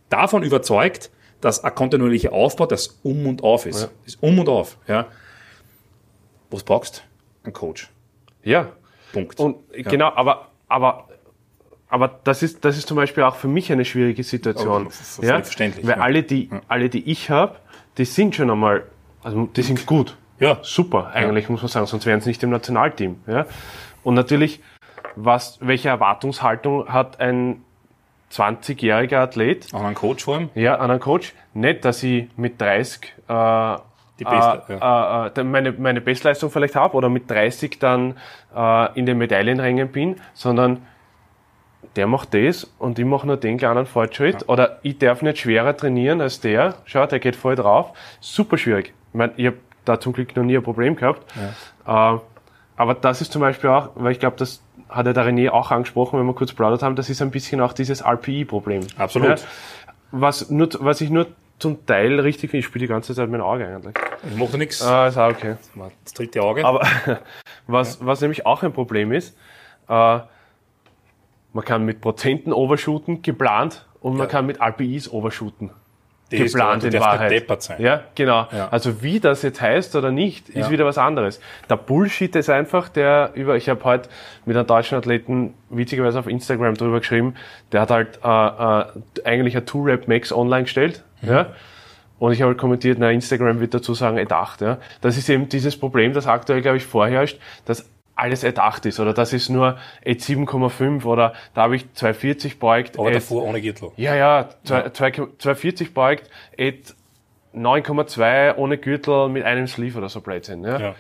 [0.09, 1.11] davon überzeugt,
[1.43, 3.83] dass ein kontinuierlicher Aufbau das Um und Auf ist.
[3.83, 3.89] Ja.
[4.05, 4.79] Das ist Um und Auf.
[4.89, 5.09] Ja.
[6.51, 7.05] Was brauchst
[7.45, 7.49] du?
[7.49, 7.91] Ein Coach.
[8.43, 8.73] Ja.
[9.13, 9.39] Punkt.
[9.39, 9.91] Und ja.
[9.91, 11.09] genau, aber, aber
[11.91, 14.89] aber das ist, das ist zum Beispiel auch für mich eine schwierige Situation.
[15.21, 15.43] Ja?
[15.43, 15.97] Weil ja.
[15.97, 17.57] alle, die, alle, die ich habe,
[17.99, 18.85] die sind schon einmal
[19.23, 20.17] also die sind gut.
[20.39, 20.59] Ja.
[20.63, 21.53] Super, eigentlich ja.
[21.53, 23.21] muss man sagen, sonst wären sie nicht im Nationalteam.
[23.27, 23.47] Ja?
[24.03, 24.61] Und natürlich,
[25.15, 27.63] was, welche Erwartungshaltung hat ein
[28.33, 29.73] 20-jähriger Athlet?
[29.73, 30.51] An einen Coach vor allem?
[30.55, 31.35] Ja, an einen Coach.
[31.55, 33.77] Nicht, dass ich mit 30 äh,
[34.19, 35.27] die Best, äh, ja.
[35.27, 38.17] äh, meine, meine Bestleistung vielleicht habe oder mit 30 dann
[38.55, 40.83] äh, in den Medaillenrängen bin, sondern
[41.97, 44.43] der macht das und ich mache nur den kleinen Fortschritt.
[44.43, 44.49] Ja.
[44.49, 46.77] Oder ich darf nicht schwerer trainieren als der.
[46.85, 47.93] Schau, der geht voll drauf.
[48.21, 48.95] Super schwierig.
[49.13, 51.23] Ich meine, ich habe da zum Glück noch nie ein Problem gehabt.
[51.87, 52.15] Ja.
[52.15, 52.19] Äh,
[52.77, 55.71] aber das ist zum Beispiel auch, weil ich glaube, das hat ja der René auch
[55.71, 58.87] angesprochen, wenn wir kurz plaudert haben, das ist ein bisschen auch dieses RPI-Problem.
[58.99, 59.29] Absolut.
[59.29, 59.37] Ja,
[60.11, 61.27] was, nur, was ich nur
[61.59, 63.95] zum Teil richtig, ich spiele die ganze Zeit mein Auge eigentlich.
[64.37, 64.83] Macht ja nichts.
[64.83, 65.57] Ah, ist auch okay.
[66.05, 66.65] Das dritte Auge.
[66.65, 66.87] Aber
[67.67, 69.37] was, was nämlich auch ein Problem ist,
[69.89, 69.93] äh,
[71.55, 74.33] man kann mit Prozenten overshooten, geplant, und man Ja.
[74.33, 75.71] kann mit RPIs overshooten.
[76.33, 77.45] Geplant in Wahrheit.
[77.79, 78.47] Ja, genau.
[78.53, 78.69] Ja.
[78.71, 80.71] Also wie das jetzt heißt oder nicht, ist Ja.
[80.71, 81.41] wieder was anderes.
[81.71, 84.09] Der Bullshit ist einfach, der über, ich habe heute
[84.45, 87.35] mit einem deutschen Athleten witzigerweise auf Instagram drüber geschrieben,
[87.73, 91.03] der hat halt äh, äh, eigentlich ein Two-Rap-Max online gestellt.
[91.21, 91.29] Mhm.
[91.29, 91.47] Ja.
[92.19, 94.61] Und ich habe halt kommentiert, na, Instagram wird dazu sagen, erdacht.
[94.61, 94.79] Ja.
[95.01, 99.01] Das ist eben dieses Problem, das aktuell, glaube ich, vorherrscht, dass alles erdacht ist.
[99.01, 102.99] Oder das ist nur Ad 7,5 oder da habe ich 240 beugt.
[102.99, 103.91] aber davor ohne Gürtel.
[103.97, 106.79] ja, ja, zwei- zwei- 240 beugt, Ad
[107.55, 110.65] 9,2 ohne Gürtel mit einem Sleeve oder so Blödsinn.
[110.65, 110.79] Ja.
[110.81, 110.95] Ja.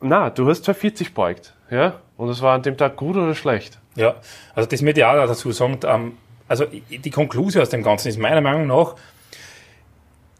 [0.00, 1.54] Na, du hast 240 beugt.
[1.70, 2.00] Ja.
[2.16, 3.78] Und das war an dem Tag gut oder schlecht?
[3.96, 4.16] Ja,
[4.54, 5.78] also das möchte ich auch dazu sagen.
[5.86, 8.96] Ähm, also die Konklusion aus dem Ganzen ist meiner Meinung nach,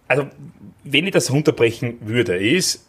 [0.06, 0.26] also
[0.84, 2.86] wenn ich das runterbrechen würde, ist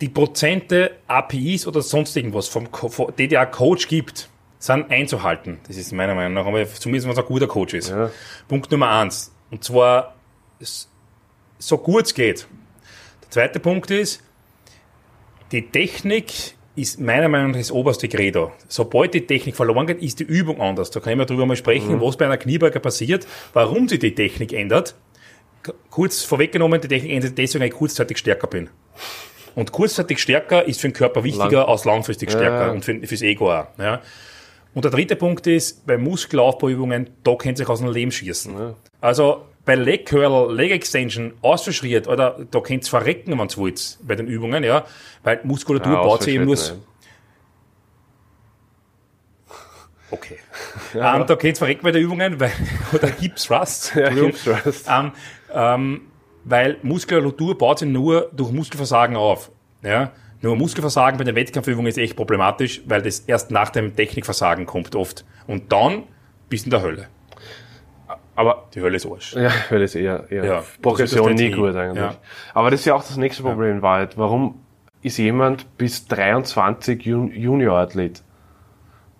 [0.00, 4.28] die, Prozente APIs oder sonst irgendwas vom, Co- vom die der Coach gibt,
[4.58, 5.58] sind einzuhalten.
[5.66, 7.90] Das ist meiner Meinung nach, aber zumindest wenn es ein guter Coach ist.
[7.90, 8.10] Ja.
[8.48, 9.32] Punkt Nummer eins.
[9.50, 10.14] Und zwar
[11.58, 12.46] so gut es geht.
[13.22, 14.22] Der zweite Punkt ist,
[15.52, 16.32] die Technik
[16.74, 18.52] ist meiner Meinung nach das oberste Credo.
[18.68, 20.90] Sobald die Technik verloren geht, ist die Übung anders.
[20.90, 24.14] Da kann ich mal drüber mal sprechen, was bei einer Kniebeuger passiert, warum sich die
[24.14, 24.94] Technik ändert.
[25.90, 28.68] Kurz vorweggenommen, die Technik ändert deswegen, weil ich kurzzeitig stärker bin.
[29.56, 32.70] Und kurzzeitig stärker ist für den Körper wichtiger Lang- als langfristig stärker Ja.
[32.72, 33.66] und für, fürs Ego auch.
[33.78, 34.00] Ja.
[34.74, 38.54] Und der dritte Punkt ist, bei Muskelaufbauübungen, da können sich aus dem Leben schießen.
[39.00, 43.98] Also bei Leg Curl, Leg Extension, ausverschriert, oder da könnt ihr verrecken, wenn ihr wollt,
[44.02, 44.84] bei den Übungen, ja,
[45.24, 46.56] weil Muskulatur Ja, baut sich eben nur,
[50.10, 50.36] okay.
[50.94, 52.52] Ähm, da könnt ihr verrecken bei den Übungen, weil,
[52.92, 54.08] oder Hip Thrust, Ja.
[54.10, 54.86] Hip Thrust.
[54.88, 55.12] ähm,
[55.52, 56.00] ähm,
[56.46, 59.50] weil Muskulatur baut sich nur durch Muskelversagen auf,
[59.82, 60.12] ja.
[60.42, 64.94] Nur Muskelversagen bei den Wettkampfübungen ist echt problematisch, weil das erst nach dem Technikversagen kommt
[64.94, 65.24] oft.
[65.46, 66.04] Und dann
[66.48, 67.08] bist du in der Hölle.
[68.34, 69.34] Aber Die Hölle ist Arsch.
[69.34, 71.96] Ja, weil das eher, eher Ja, Progression ist nie gut eigentlich.
[72.04, 72.16] Ja.
[72.52, 74.18] Aber das ist ja auch das nächste Problem in Wahrheit.
[74.18, 74.60] Warum
[75.02, 78.22] ist jemand bis 23 Jun Junior-Athlet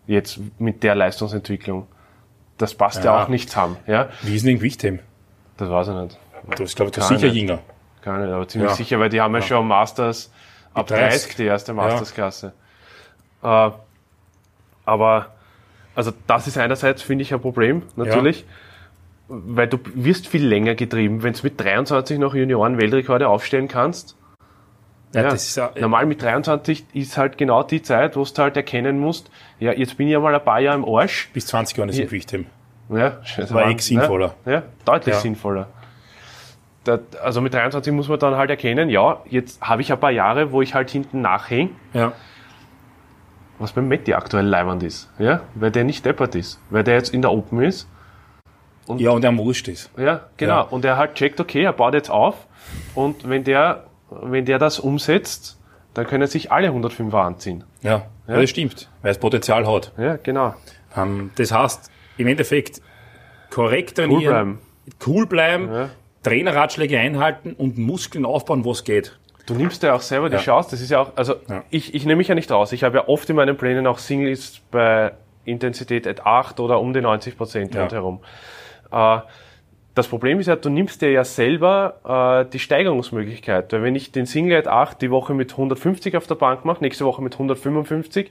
[0.06, 1.86] jetzt mit der Leistungsentwicklung?
[2.58, 3.24] Das passt ja, Ja.
[3.24, 3.78] auch nicht zusammen.
[3.86, 4.10] Ja?
[4.22, 5.00] Wie ist denn Gewichtheben?
[5.56, 6.18] Das weiß ich nicht.
[6.50, 7.58] Du bist, glaube ich, du Gar sicher jünger.
[8.02, 8.76] Gar nicht, aber ziemlich Ja.
[8.76, 10.30] sicher, weil die haben ja, schon Masters
[10.74, 11.22] ab 30.
[11.22, 12.52] 30, die erste Mastersklasse.
[13.42, 13.70] Äh,
[14.84, 15.26] aber,
[15.94, 18.44] also das ist einerseits, finde ich, ein Problem, natürlich.
[19.28, 24.16] Weil du wirst viel länger getrieben, wenn du mit 23 noch Junioren Weltrekorde aufstellen kannst.
[25.12, 28.42] Ja, Ja, das ist ja, Normal mit 23 ist halt genau die Zeit, wo du
[28.42, 31.28] halt erkennen musst, ja, jetzt bin ich ja mal ein paar Jahre im Arsch.
[31.32, 32.02] bis 20 Jahren ist Ja.
[32.04, 32.46] im Gewichtheben.
[32.88, 34.34] Ja, das War echt sinnvoller.
[34.44, 35.20] Ja, ja deutlich Ja.
[35.20, 35.68] sinnvoller.
[36.86, 40.10] Da, also mit 23 muss man dann halt erkennen, ja, jetzt habe ich ein paar
[40.12, 42.12] Jahre, wo ich halt hinten nachhänge, Ja.
[43.58, 45.10] was beim Matti aktuell leibend ist.
[45.18, 46.60] Ja, weil der nicht deppert ist.
[46.70, 47.88] Weil der jetzt in der Open ist.
[48.98, 49.90] ja, und er wurscht ist.
[49.96, 50.54] Ja, genau.
[50.56, 50.60] Ja.
[50.62, 52.46] Und er halt checkt, okay, er baut jetzt auf.
[52.94, 55.58] Und wenn der, wenn der das umsetzt,
[55.94, 57.64] dann können sich alle 105er anziehen.
[57.82, 58.40] Ja, ja.
[58.40, 59.92] das stimmt, weil es Potenzial hat.
[59.98, 60.54] Ja, genau.
[60.96, 62.80] Ähm, das heißt, im Endeffekt
[63.50, 64.58] korrekt trainieren, Cool bleiben.
[65.06, 65.88] cool bleiben Ja.
[66.26, 69.18] Trainerratschläge einhalten und Muskeln aufbauen, was geht.
[69.46, 70.40] Du nimmst ja auch selber die Ja.
[70.42, 70.70] Chance.
[70.72, 71.62] Das ist ja auch, also Ja.
[71.70, 72.72] ich, ich nehme mich ja nicht raus.
[72.72, 75.12] Ich habe ja oft in meinen Plänen auch Singles bei
[75.44, 77.82] Intensität at 8 oder um die 90 Prozent Ja.
[77.82, 78.20] rundherum.
[78.90, 79.18] Äh,
[79.94, 83.72] das Problem ist ja, du nimmst dir ja selber äh, die Steigerungsmöglichkeit.
[83.72, 86.82] Weil wenn ich den Single at 8 die Woche mit 150 auf der Bank mache,
[86.82, 88.30] nächste Woche mit 155,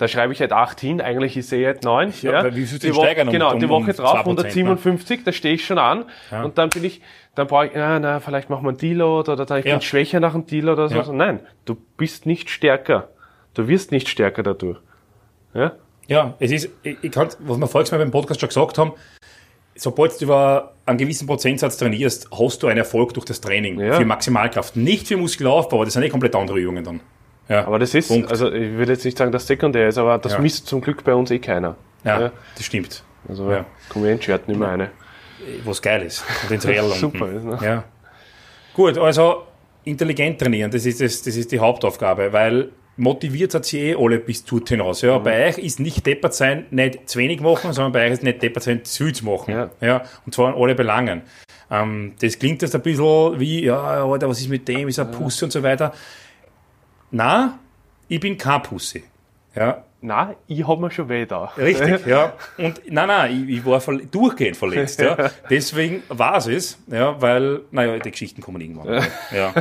[0.00, 2.14] da schreibe ich at 8 hin, eigentlich ist eh at 9.
[2.22, 5.32] Ja, weil wie viel die Woche, um- Genau, die um Woche drauf 2%, 157, da
[5.32, 6.06] stehe ich schon an.
[6.30, 6.42] Ja.
[6.42, 7.02] Und dann bin ich,
[7.34, 9.74] dann brauche ich, na, na, vielleicht machen wir einen Deload oder da ich Ja.
[9.74, 10.96] bin schwächer nach einem Deload oder so.
[10.96, 11.12] Ja.
[11.12, 13.08] Nein, du bist nicht stärker.
[13.52, 14.78] Du wirst nicht stärker dadurch.
[15.52, 15.72] Ja?
[16.08, 18.92] Ja, es ist, ich, ich kann, was wir Mal beim Podcast schon gesagt haben,
[19.74, 23.92] sobald du über einen gewissen Prozentsatz trainierst, hast du einen Erfolg durch das Training Ja.
[23.94, 24.76] für Maximalkraft.
[24.76, 27.00] Nicht für Muskelaufbau, das sind eh komplett andere Übungen dann.
[27.50, 28.30] Ja, Aber das ist, Punkt.
[28.30, 30.38] also ich will jetzt nicht sagen, dass sekundär ist, aber das Ja.
[30.38, 31.76] misst zum Glück bei uns eh keiner.
[32.04, 32.32] ja, Ja.
[32.56, 33.02] das stimmt.
[33.28, 33.66] Also Ja.
[33.90, 34.90] Convention nicht mehr eine.
[35.64, 36.24] Was geil ist.
[36.44, 36.88] Und ins Real.
[36.90, 37.58] Super ist, ne?
[37.62, 37.84] Ja.
[38.74, 39.42] Gut, also
[39.84, 44.18] intelligent trainieren, das ist, das, das ist die Hauptaufgabe, weil motiviert hat sie eh alle
[44.18, 45.00] bis zu hinaus.
[45.02, 48.22] Ja, bei euch ist nicht deppert sein, nicht zu wenig machen, sondern bei euch ist
[48.22, 49.50] nicht deppert sein, zu viel zu machen.
[49.52, 49.70] Ja.
[49.80, 51.22] Ja, und zwar in alle Belangen.
[51.70, 55.06] Ähm, das klingt jetzt ein bisschen wie, ja, Alter, was ist mit dem, ist er
[55.06, 55.92] Pussy und so weiter.
[57.10, 57.58] Na,
[58.08, 59.04] ich bin kein Pussy.
[59.54, 59.84] Ja.
[60.02, 61.44] Na, ich hab mir schon weh da.
[61.58, 62.32] Richtig, ja.
[62.56, 65.00] Und nein, nein, ich, ich war verle durchgehend verletzt.
[65.00, 65.16] Ja.
[65.50, 69.04] Deswegen war es, ja, weil, naja, die Geschichten kommen irgendwann.
[69.30, 69.52] Ja.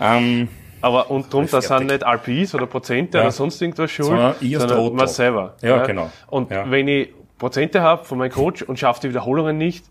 [0.00, 0.48] Ähm,
[0.80, 3.24] Aber und drum, das sind nicht RPIs oder Prozente Ja.
[3.24, 5.54] oder sonst irgendwas schuld, Sondern ich sondern man selber.
[5.60, 6.10] Ja, genau.
[6.28, 6.68] Und Ja.
[6.70, 9.84] wenn ich Prozente habe von meinem Coach und schaffe die Wiederholungen nicht,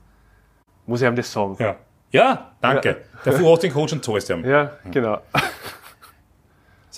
[0.88, 1.56] muss ich ihm das sagen.
[1.60, 1.76] ja.
[2.12, 2.98] ja, danke.
[3.24, 4.44] Dafür hast du den Coach und zahlst ihm.
[4.46, 5.20] Ja, genau.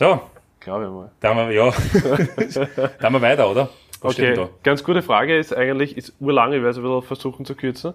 [0.01, 0.19] So,
[0.59, 1.11] Glaube ich mal.
[1.19, 1.69] da haben wir, ja.
[2.97, 3.69] da haben wir weiter, oder?
[4.01, 7.45] Was Okay, ganz gute Frage ist eigentlich, ist urlang, ich werde es ein bisschen versuchen
[7.45, 7.93] zu kürzen.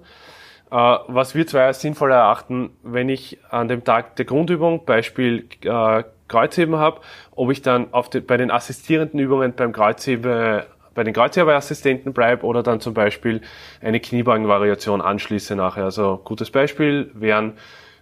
[0.70, 0.76] Äh,
[1.08, 6.76] was wir zwei sinnvoll erachten, wenn ich an dem Tag der Grundübung, Beispiel äh, Kreuzheben
[6.76, 7.00] habe,
[7.32, 12.62] ob ich dann den, bei den assistierenden Übungen beim Kreuzhebe, bei den Kreuzhebeassistenten bleibe oder
[12.62, 13.40] dann zum Beispiel
[13.82, 15.82] eine Kniebeugenvariation anschließe nachher.
[15.82, 17.54] Also gutes Beispiel wären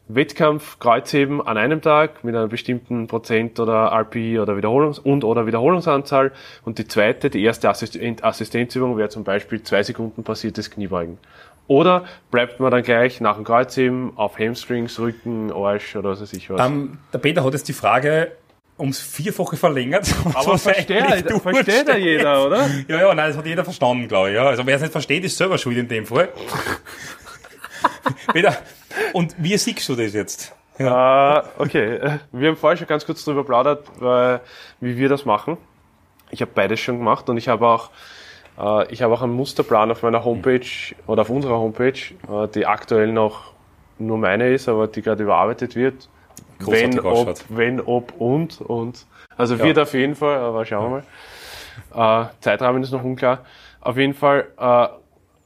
[0.09, 5.47] Wettkampf, Kreuzheben an einem Tag mit einer bestimmten Prozent oder RPI oder Wiederholungs- und oder
[5.47, 6.33] Wiederholungsanzahl.
[6.65, 11.19] Und die zweite, die erste Assistent Assistenzübung wäre zum Beispiel zwei Sekunden passiertes Kniebeugen.
[11.67, 16.35] Oder bleibt man dann gleich nach dem Kreuzheben auf Hamstrings, Rücken, Arsch oder was weiß
[16.35, 16.61] ich was.
[16.61, 18.33] Ähm, der Peter hat jetzt die Frage
[18.79, 20.07] ums Vierfache verlängert.
[20.35, 22.69] Aber versteht, du versteht ja jeder, oder?
[22.89, 24.35] Ja, ja, nein, das hat jeder verstanden, glaube ich.
[24.37, 24.47] Ja.
[24.49, 26.29] Also wer es nicht versteht, ist selber schuld in dem Fall.
[28.33, 28.59] Peter,
[29.13, 30.55] und wie siehst du das jetzt?
[30.79, 34.41] Äh, okay, äh, wir haben vorher schon ganz kurz drüber plaudert, weil,
[34.81, 35.57] wie wir das machen.
[36.31, 37.91] Ich habe beides schon gemacht und ich habe auch,
[38.59, 40.67] äh, ich habe auch einen Musterplan auf meiner Homepage
[41.07, 43.53] oder auf unserer Homepage, äh, die aktuell noch
[43.99, 46.09] nur meine ist, aber die gerade überarbeitet wird.
[46.59, 49.07] Großartig Wenn, ob, wenn, ob und und.
[49.37, 51.05] Also wird auf jeden Fall, aber schauen wir
[51.91, 52.31] mal.
[52.41, 53.45] Zeitrahmen ist noch unklar.
[53.81, 54.47] Auf jeden Fall,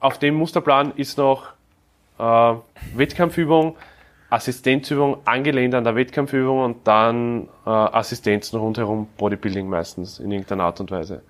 [0.00, 1.48] auf dem Musterplan ist noch
[2.18, 2.54] äh,
[2.94, 3.76] Wettkampfübung,
[4.30, 10.80] Assistenzübung angelehnt an der Wettkampfübung und dann äh, Assistenzen rundherum, Bodybuilding meistens in irgendeiner Art
[10.80, 11.22] und Weise.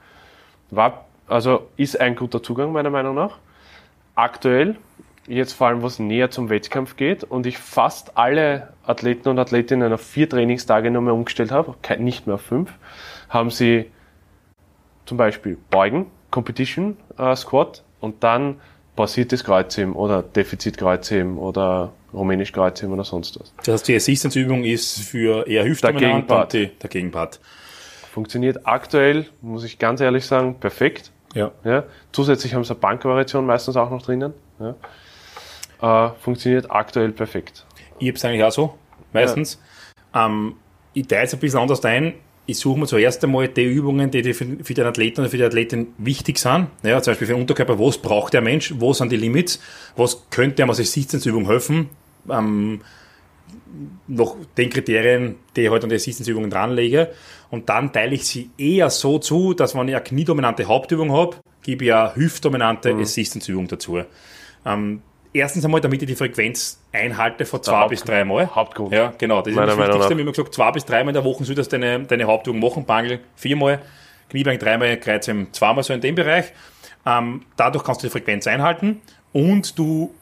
[0.70, 3.38] War, also ist ein guter Zugang meiner Meinung nach.
[4.14, 4.76] Aktuell,
[5.28, 9.92] jetzt vor allem was näher zum Wettkampf geht und ich fast alle Athleten und Athletinnen
[9.92, 12.72] auf vier Trainingstage nur mehr umgestellt habe, nicht mehr auf fünf,
[13.28, 13.90] haben sie
[15.06, 18.60] zum Beispiel Beugen, Competition äh, Squat und dann
[18.98, 23.54] passiertes Kreuzheben oder Defizitkreuzheben oder rumänisch Kreuzheben oder sonst was.
[23.58, 26.54] Das heißt, die Assistenzübung ist für eher hüftdominant Gegenpart.
[26.54, 27.38] und die, der Gegenpart.
[28.10, 31.12] Funktioniert aktuell, muss ich ganz ehrlich sagen, perfekt.
[31.32, 31.52] Ja.
[31.62, 31.84] Ja.
[32.10, 34.34] Zusätzlich haben sie eine Bankvariation meistens auch noch drinnen.
[34.58, 36.08] Ja.
[36.08, 37.66] Äh, funktioniert aktuell perfekt.
[38.00, 38.74] Ich hab's eigentlich auch so,
[39.12, 39.62] meistens.
[40.12, 40.56] Ähm,
[40.92, 42.14] ich teile es ein bisschen anders ein.
[42.50, 45.44] Ich suche mir zuerst einmal die Übungen, die die für, den Athleten oder für die
[45.44, 46.68] Athletin wichtig sind.
[46.82, 49.60] Ja, zum Beispiel für den Unterkörper, was braucht der Mensch, wo sind die Limits,
[49.96, 51.90] was könnte ihm als Assistenzübung helfen,
[52.30, 52.80] ähm,
[54.06, 57.10] nach den Kriterien, die ich heute an die Assistenzübungen dranlege.
[57.50, 61.36] Und dann teile ich sie eher so zu, dass wenn ich eine kniedominante Hauptübung habe,
[61.62, 63.98] gebe ich eine hüftdominante Assistenzübung dazu.
[64.64, 65.02] Ähm,
[65.32, 68.54] erstens einmal, damit ich die Frequenz einhalte von zwei Haupt- bis drei Mal.
[68.54, 68.92] Hauptgrund.
[68.92, 69.38] Ja, genau.
[69.40, 70.14] Das ist Meiner das Meinung Wichtigste.
[70.14, 70.18] nach.
[70.18, 72.84] Wir haben gesagt, zwei bis dreimal in der Woche solltest du deine, deine Hauptübung machen.
[72.84, 73.80] Bangel viermal,
[74.30, 76.46] Kniebein dreimal, Kreuzheben zweimal so in dem Bereich.
[77.06, 79.00] Ähm, dadurch kannst du die Frequenz einhalten
[79.32, 80.12] und du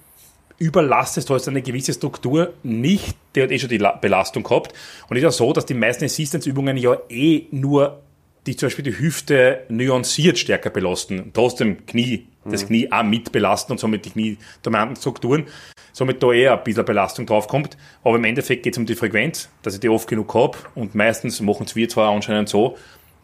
[0.58, 4.72] überlastest, du hast eine gewisse Struktur nicht, die hat eh schon die La- Belastung gehabt.
[5.08, 8.00] Und es ist ja so, dass die meisten Assistenzübungen ja eh nur
[8.46, 13.72] die zum Beispiel die Hüfte nuanciert stärker belasten, trotzdem Knie, das Knie auch mit belasten
[13.72, 15.46] und somit die kniedominanten Strukturen,
[15.92, 17.76] somit da eher ein bisschen Belastung draufkommt.
[18.04, 20.94] Aber im Endeffekt geht es um die Frequenz, dass ich die oft genug habe und
[20.94, 22.76] meistens machen es wir zwar anscheinend so,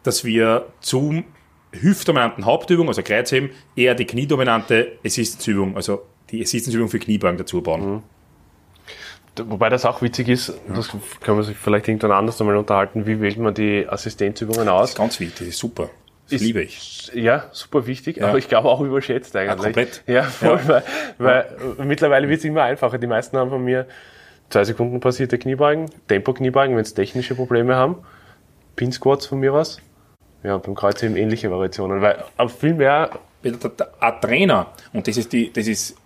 [0.02, 1.24] dass wir zum
[1.72, 8.02] hüftdominanten Hauptübung, also Kreuzheben, eher die kniedominante Assistenzübung, also die Assistenzübung für Kniebeugen dazu bauen.
[9.36, 10.88] Wobei das auch witzig ist, das
[11.20, 14.94] kann man sich vielleicht irgendwann anders einmal unterhalten, wie wählt man die Assistenzübungen aus?
[14.94, 15.88] Ganz wichtig, das ist super.
[16.24, 17.10] Das Ist- liebe ich.
[17.14, 19.56] Ja, super wichtig, aber ich glaube auch überschätzt eigentlich.
[19.62, 20.02] komplett.
[20.06, 20.60] Ja, voll,
[21.18, 22.98] Weil, weil mittlerweile wird es immer einfacher.
[22.98, 23.86] Die meisten haben von mir
[24.48, 27.96] zwei Sekunden passierte Kniebeugen, Tempo-Kniebeugen, wenn sie technische Probleme haben,
[28.76, 29.78] Pin-Squats von mir was.
[30.42, 33.10] Ja, beim Kreuzheben ähnliche Variationen, weil viel mehr
[33.44, 35.96] Ein Trainer, und das ist die, das ist,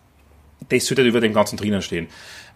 [0.69, 2.09] das sollte über dem Ganzen drinnen stehen.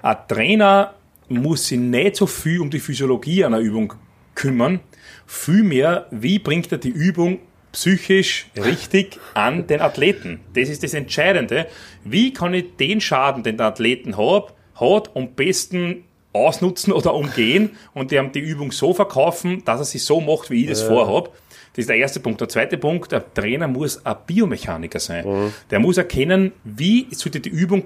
[0.02, 0.94] Ein Trainer
[1.28, 3.92] muss sich nicht so viel um die Physiologie einer Übung
[4.34, 4.80] kümmern,
[5.26, 7.40] vielmehr, wie bringt er die Übung
[7.72, 10.40] psychisch richtig an den Athleten.
[10.54, 11.66] Das ist das Entscheidende.
[12.04, 17.70] Wie kann ich den Schaden, den der Athleten hat, hat am besten ausnutzen oder umgehen
[17.92, 21.32] und dem die Übung so verkaufen, dass er sie so macht, wie ich das vorhab.
[21.72, 22.40] Das ist der erste Punkt.
[22.40, 25.52] Der zweite Punkt, der Trainer muss ein Biomechaniker sein.
[25.70, 27.84] Der muss erkennen, wie sollte die Übung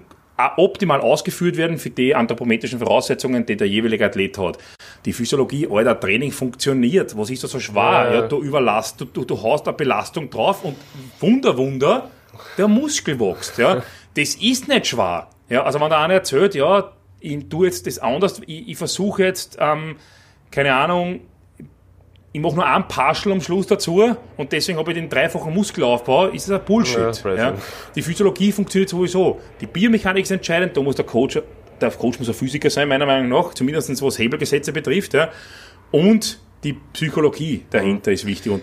[0.57, 4.59] optimal ausgeführt werden für die anthropometrischen Voraussetzungen, die der jeweilige Athlet hat.
[5.05, 7.17] Die Physiologie, alter Training funktioniert.
[7.17, 7.83] Was ist da so schwer?
[7.83, 10.77] Ja, ja du überlast, du, du, du hast eine Belastung drauf und
[11.21, 12.11] Wunder, Wunder,
[12.59, 13.59] der Muskel wächst.
[13.59, 13.83] Ja.
[14.17, 15.27] Das ist nicht schwer.
[15.49, 19.25] Ja, also wenn der eine erzählt, ja, ich tue jetzt das anders, ich, ich versuche
[19.25, 19.97] jetzt, ähm,
[20.53, 21.23] keine Ahnung,
[22.35, 26.27] ich mache nur ein Partial am Schluss dazu und deswegen habe ich den dreifachen Muskelaufbau,
[26.27, 27.23] ist das ein Bullshit.
[27.25, 27.55] Ja, ja.
[27.95, 29.41] Die Physiologie funktioniert sowieso.
[29.61, 31.41] Die Biomechanik ist entscheidend, da muss der Coach,
[31.81, 35.15] der Coach muss ein Physiker sein, meiner Meinung nach, zumindest was Hebelgesetze betrifft.
[35.15, 35.29] Ja.
[35.93, 38.63] Und die Psychologie dahinter ist wichtig und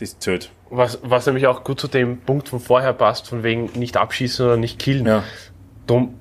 [0.00, 0.50] das zählt.
[0.68, 4.44] Was, was nämlich auch gut zu dem Punkt von vorher passt, von wegen nicht abschießen
[4.44, 5.06] oder nicht killen.
[5.06, 5.22] Ja.
[5.86, 6.16] Drum,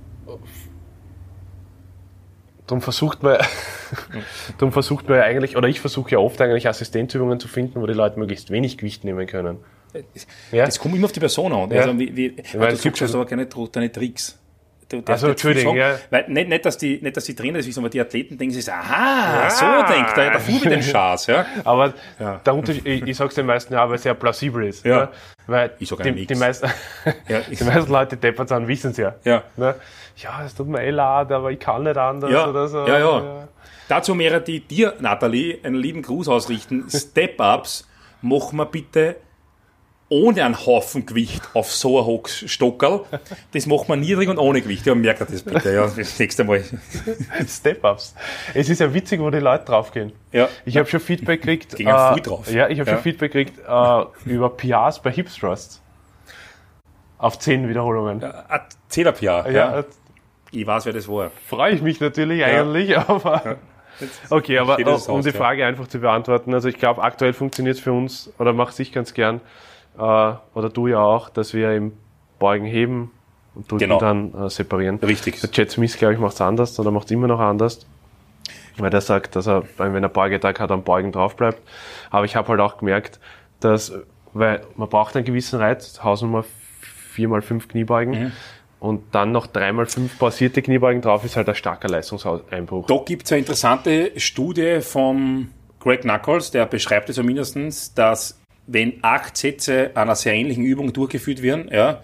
[2.68, 3.38] drum versucht man
[4.58, 7.88] Darum versucht man ja eigentlich, oder ich versuche ja oft eigentlich Assistenzübungen zu finden, wo
[7.88, 9.58] die Leute möglichst wenig Gewicht nehmen können.
[10.52, 10.66] Ja?
[10.66, 11.72] Das kommt immer auf die Person an.
[11.72, 11.82] Ja.
[11.82, 14.40] Also, wie, wie, Weil du suchst also aber keine, deine Tricks.
[15.02, 15.98] Du, also, Entschuldigung, ja.
[16.12, 18.54] Weil nicht, nicht, dass die, nicht, dass die Trainer das wissen, aber die Athleten denken
[18.54, 19.50] sich, aha, ja.
[19.50, 21.46] so denkt er, da fuhr den Schatz, ja.
[21.64, 22.40] Aber ja.
[22.46, 24.86] der Unterschied, ich, ich sag's den meisten ja, weil es sehr plausibel ist.
[24.86, 24.98] Ja.
[24.98, 25.10] Ne?
[25.48, 26.70] Weil ich sag die, die, meisten,
[27.28, 29.16] ja, die meisten Leute, die deppert sind, wissen es ja.
[29.24, 29.44] Ja.
[29.58, 29.76] Ne?
[30.18, 32.48] Ja, es tut mir eh leid, aber ich kann nicht anders ja.
[32.48, 32.88] oder so.
[32.88, 33.24] Ja, ja.
[33.24, 33.48] ja.
[33.88, 36.86] Dazu wäre die dir, Nathalie, einen lieben Gruß ausrichten.
[36.88, 37.88] Step-Ups
[38.22, 39.16] machen wir bitte
[40.10, 43.06] ohne einen Haufen Gewicht auf so ein hohes Stockerl.
[43.52, 44.86] Das macht man niedrig und ohne Gewicht.
[44.86, 46.64] Ja, merkt das bitte, ja, das nächste Mal.
[47.48, 48.14] Step-Ups.
[48.54, 50.12] Es ist ja witzig, wo die Leute draufgehen.
[50.32, 50.50] Ja.
[50.66, 51.76] Ich habe schon Feedback gekriegt.
[51.76, 52.52] Gehen äh, drauf.
[52.52, 52.96] Ja, ich habe ja.
[52.96, 55.82] schon Feedback gekriegt äh, über PRs bei Hip Thrusts.
[57.18, 58.22] Auf 10 Wiederholungen.
[58.22, 59.78] Ja, 10 PR, ja.
[59.78, 59.84] ja.
[60.52, 61.32] Ich weiß, wer das war.
[61.48, 62.48] Freue ich mich natürlich ja.
[62.48, 63.58] eigentlich, aber.
[64.30, 64.78] Okay, aber
[65.10, 68.52] um die Frage einfach zu beantworten, also ich glaube, aktuell funktioniert es für uns oder
[68.52, 69.42] macht sich ganz gern, äh,
[69.98, 71.94] oder du ja auch, dass wir im
[72.40, 73.12] Beugen heben
[73.56, 74.00] und drücken genau.
[74.00, 74.98] dann äh, separieren.
[74.98, 75.40] Richtig.
[75.42, 77.86] Der Jet Smith, glaube ich, macht es anders oder macht es immer noch anders.
[78.78, 81.62] Weil der sagt, dass er, wenn er Beugetag hat, am Beugen drauf bleibt.
[82.10, 83.20] Aber ich habe halt auch gemerkt,
[83.60, 83.94] dass,
[84.34, 86.44] weil man braucht einen gewissen Reiz, Hausnummer
[87.16, 88.24] 4x5 Kniebeugen.
[88.24, 88.32] Mhm
[88.84, 92.86] und dann noch dreimal fünf pausierte Kniebeugen drauf, ist halt ein starker Leistungseinbruch.
[92.88, 98.43] Da gibt es eine interessante Studie von Greg Knuckles, der beschreibt es ja mindestens, dass
[98.68, 102.02] wenn acht Sätze einer sehr ähnlichen Übung durchgeführt werden, ja,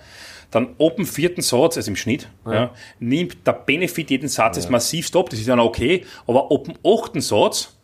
[0.51, 2.53] dann ob dem vierten Satz, also im Schnitt, ja.
[2.53, 4.71] Ja, nimmt der Benefit jeden Satzes ja.
[4.71, 7.75] massiv ab, das ist dann okay, aber ob dem achten Satz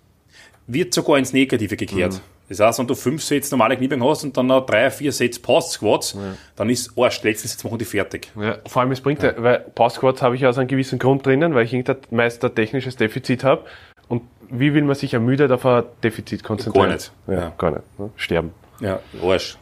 [0.67, 2.13] wird sogar ins Negative gekehrt.
[2.13, 2.19] Mhm.
[2.47, 5.39] Das heißt, wenn du fünf Sätze normale Kniebeugen hast und dann noch drei, vier Sätze
[5.39, 6.35] Post Squats, ja.
[6.55, 8.31] dann ist Arsch, letzten Sätze machen die fertig.
[8.39, 9.33] Ja, vor allem es bringt, ja.
[9.37, 12.95] weil Post Squats habe ich aus einem gewissen Grund drinnen, weil ich meist ein technisches
[12.97, 13.63] Defizit habe.
[14.07, 16.89] Und wie will man sich ermüdet auf ein Defizit konzentrieren?
[16.89, 17.11] Gar nicht.
[17.27, 17.53] Ja, ja.
[17.57, 17.99] gar nicht.
[17.99, 18.11] Ne?
[18.15, 18.51] Sterben.
[18.79, 19.57] Ja, Arsch.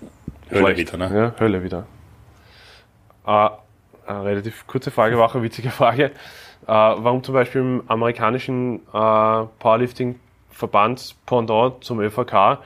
[0.52, 1.12] Hölle wieder, ne?
[1.14, 1.86] Ja, Hölle wieder.
[3.26, 3.50] Äh,
[4.06, 6.06] eine relativ kurze Frage, war auch eine witzige Frage.
[6.06, 6.12] Äh,
[6.68, 10.20] warum zum Beispiel im amerikanischen äh, Powerlifting
[10.52, 12.60] Verbandspendant zum ÖVK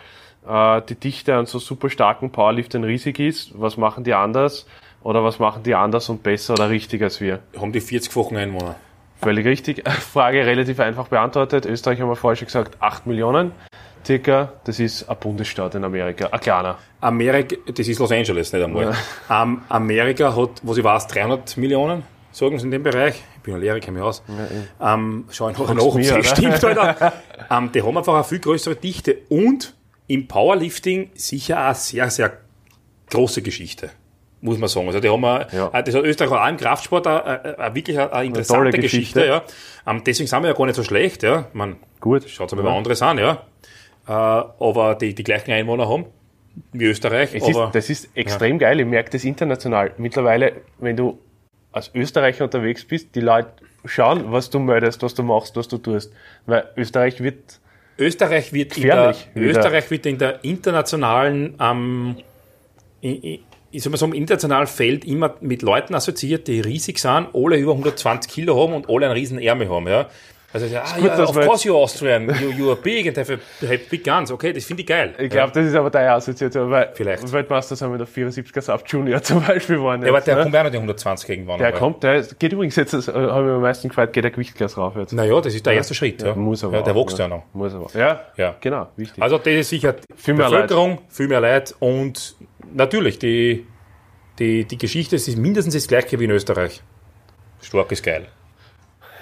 [0.89, 3.59] die Dichte an so super starken Powerliftern riesig ist.
[3.59, 4.65] Was machen die anders?
[5.03, 7.39] Oder was machen die anders und besser oder richtig als wir?
[7.59, 8.75] Haben die 40 Wochen Einwohner?
[9.21, 9.83] Völlig richtig.
[9.89, 11.65] Frage relativ einfach beantwortet.
[11.65, 13.51] Österreich haben wir vorher schon gesagt, 8 Millionen
[14.07, 14.53] circa.
[14.63, 16.77] Das ist ein Bundesstaat in Amerika, ein kleiner.
[17.01, 18.95] Amerika, das ist Los Angeles, nicht einmal.
[19.29, 19.43] Ja.
[19.43, 23.15] Um, Amerika hat, was ich weiß, 300 Millionen sagen sie in dem Bereich.
[23.35, 24.23] Ich bin ein Lehrer, ich kenne mich aus.
[24.79, 26.63] Ja, ähm, schau nachher nach, ob es stimmt.
[26.63, 27.13] Alter.
[27.49, 29.75] ähm, die haben einfach eine viel größere Dichte und
[30.07, 32.37] im Powerlifting sicher eine sehr, sehr
[33.09, 33.89] große Geschichte.
[34.39, 34.87] Muss man sagen.
[34.87, 35.69] Also die haben ja.
[35.73, 39.19] Äh, das hat Österreich auch im Kraftsport eine, eine, eine wirklich eine, interessante eine Geschichte.
[39.19, 39.91] Geschichte ja.
[39.91, 41.23] Ähm, deswegen sind wir ja gar nicht so schlecht.
[41.23, 41.47] Ja.
[41.53, 42.29] Man, Gut.
[42.29, 42.75] Schaut es mal ja.
[42.75, 43.41] anderes an, ja.
[44.07, 46.05] Äh, aber die, die gleichen Einwohner haben
[46.73, 47.33] wie Österreich.
[47.33, 48.69] Ist, das ist extrem ja.
[48.69, 48.79] geil.
[48.79, 49.91] Ich merke das international.
[49.97, 51.19] Mittlerweile, wenn du
[51.71, 53.51] als Österreicher unterwegs bist, die Leute
[53.85, 56.11] schauen, was du meldest, was du machst, was du tust.
[56.45, 57.59] Weil Österreich wird
[57.97, 58.77] Österreich wird.
[58.77, 62.17] In der, Österreich wird in der internationalen, ähm,
[63.01, 63.41] ich,
[63.71, 67.57] ich sag mal so, im internationalen Feld immer mit Leuten assoziiert, die riesig sind, alle
[67.57, 69.87] über 120 Kilo haben und alle einen riesen Ärmel haben.
[69.87, 70.09] Ja.
[70.53, 73.67] Also, ja, ah, ja, of course you're Austrian, you, you are big and have, a,
[73.67, 74.31] have big guns.
[74.31, 75.13] Okay, das finde ich geil.
[75.19, 75.61] Ich glaube, ja.
[75.61, 77.29] das ist aber deine Assoziation, weil Vielleicht.
[77.33, 80.03] Weltmeister sind wir der 74er Saft Junior zum Beispiel geworden.
[80.03, 80.43] Ja, aber der ne?
[80.43, 81.59] kommt auch noch die 120 irgendwann.
[81.59, 81.77] Der aber.
[81.77, 84.95] kommt, der geht übrigens jetzt, äh, habe ich am meisten gefreut, geht der Gewichtklasse rauf
[84.95, 85.11] jetzt.
[85.11, 86.21] Naja, das ist der erste Schritt.
[86.21, 86.77] Ja, Muss aber.
[86.77, 87.43] Ja, der wächst ja noch.
[87.51, 87.87] Muss aber.
[87.93, 88.55] Ja, ja.
[88.61, 89.21] genau, wichtig.
[89.21, 90.99] Also, das ist sicher viel mehr Bevölkerung, Leid.
[91.09, 92.37] viel mehr Leid und
[92.73, 93.65] natürlich, die,
[94.39, 96.81] die, die Geschichte ist mindestens das gleiche wie in Österreich.
[97.61, 98.27] Stark ist geil.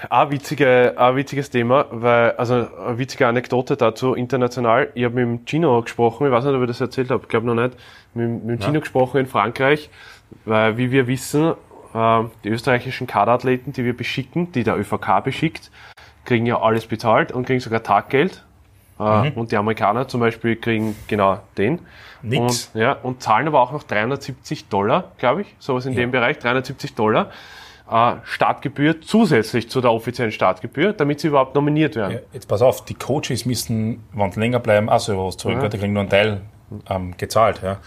[0.10, 4.90] Ein, witzige, ein witziges Thema, weil, also eine witzige Anekdote dazu international.
[4.94, 7.30] Ich habe mit dem Gino gesprochen, ich weiß nicht, ob ich das erzählt habe, ich
[7.30, 7.78] glaube noch nicht,
[8.14, 9.90] mit, mit dem Gino gesprochen in Frankreich,
[10.46, 11.54] weil wie wir wissen,
[11.94, 15.72] äh, die österreichischen Kaderathleten, die wir beschicken, die der ÖVK beschickt,
[16.26, 18.44] kriegen ja alles bezahlt und kriegen sogar Taggeld.
[19.00, 21.80] Äh, Und die Amerikaner zum Beispiel kriegen genau den.
[22.22, 22.72] Nix.
[22.74, 26.40] Und, ja, und zahlen aber auch noch 370 Dollar, glaube ich, sowas in dem Bereich,
[26.40, 27.30] 370 Dollar
[28.24, 32.14] Startgebühr zusätzlich zu der offiziellen Startgebühr, damit sie überhaupt nominiert werden.
[32.14, 35.58] Ja, jetzt pass auf, die Coaches müssen, wenn sie länger bleiben, auch selber was zurück,
[35.62, 36.42] weil die kriegen nur einen Teil
[36.90, 37.62] ähm, gezahlt.
[37.64, 37.78] Ja.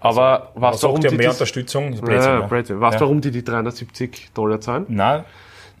[0.00, 2.40] Aber Man was warum ja die mehr Unterstützung, Ja, Blödsinn, ja.
[2.46, 2.80] Blödsinn.
[2.80, 3.00] Du, Ja.
[3.00, 4.86] warum die die 370 Dollar zahlen?
[4.88, 5.24] Nein,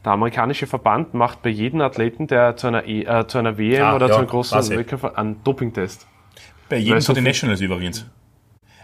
[0.04, 3.82] Der amerikanische Verband macht bei jedem Athleten, der zu einer, e äh, zu einer WM
[3.84, 4.70] Ah, oder ja, zu einem großen.
[4.76, 6.06] Wettkampf einen Dopingtest.
[6.68, 8.06] bei jedem Weil so den Nationals übrigens.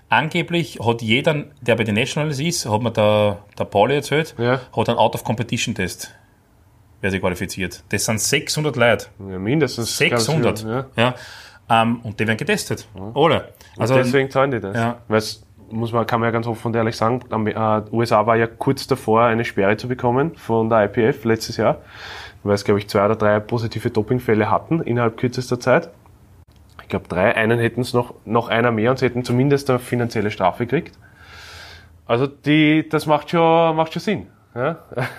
[0.08, 4.60] Angeblich hat jeder, der bei den Nationals ist, hat mir der, der Pauli erzählt, Ja.
[4.76, 6.14] hat einen Out-of-Competition-Test,
[7.00, 7.82] wer sich qualifiziert.
[7.88, 9.06] Das sind 600 Leute.
[9.18, 9.96] Ja, mindestens.
[9.98, 10.44] 600.
[10.44, 11.14] Ganz viel, Ja.
[11.68, 11.82] Ja.
[11.82, 12.86] Ähm, und die werden getestet.
[13.14, 13.48] Alle.
[13.76, 14.76] Also, Deswegen zahlen die das.
[14.76, 14.98] Ja.
[15.08, 15.22] Weil
[15.70, 17.54] muss man, kann man ja ganz offen und ehrlich sagen, am, äh,
[17.90, 21.78] USA war ja kurz davor, eine Sperre zu bekommen von der IPF letztes Jahr,
[22.44, 25.90] weil es, glaube ich, zwei oder drei positive Dopingfälle hatten innerhalb kürzester Zeit.
[26.86, 29.80] Ich glaube drei, einen hätten es noch, noch einer mehr und sie hätten zumindest eine
[29.80, 30.96] finanzielle Strafe gekriegt.
[32.06, 34.26] Also die, das macht schon, macht schon Sinn.
[34.54, 34.76] Ja?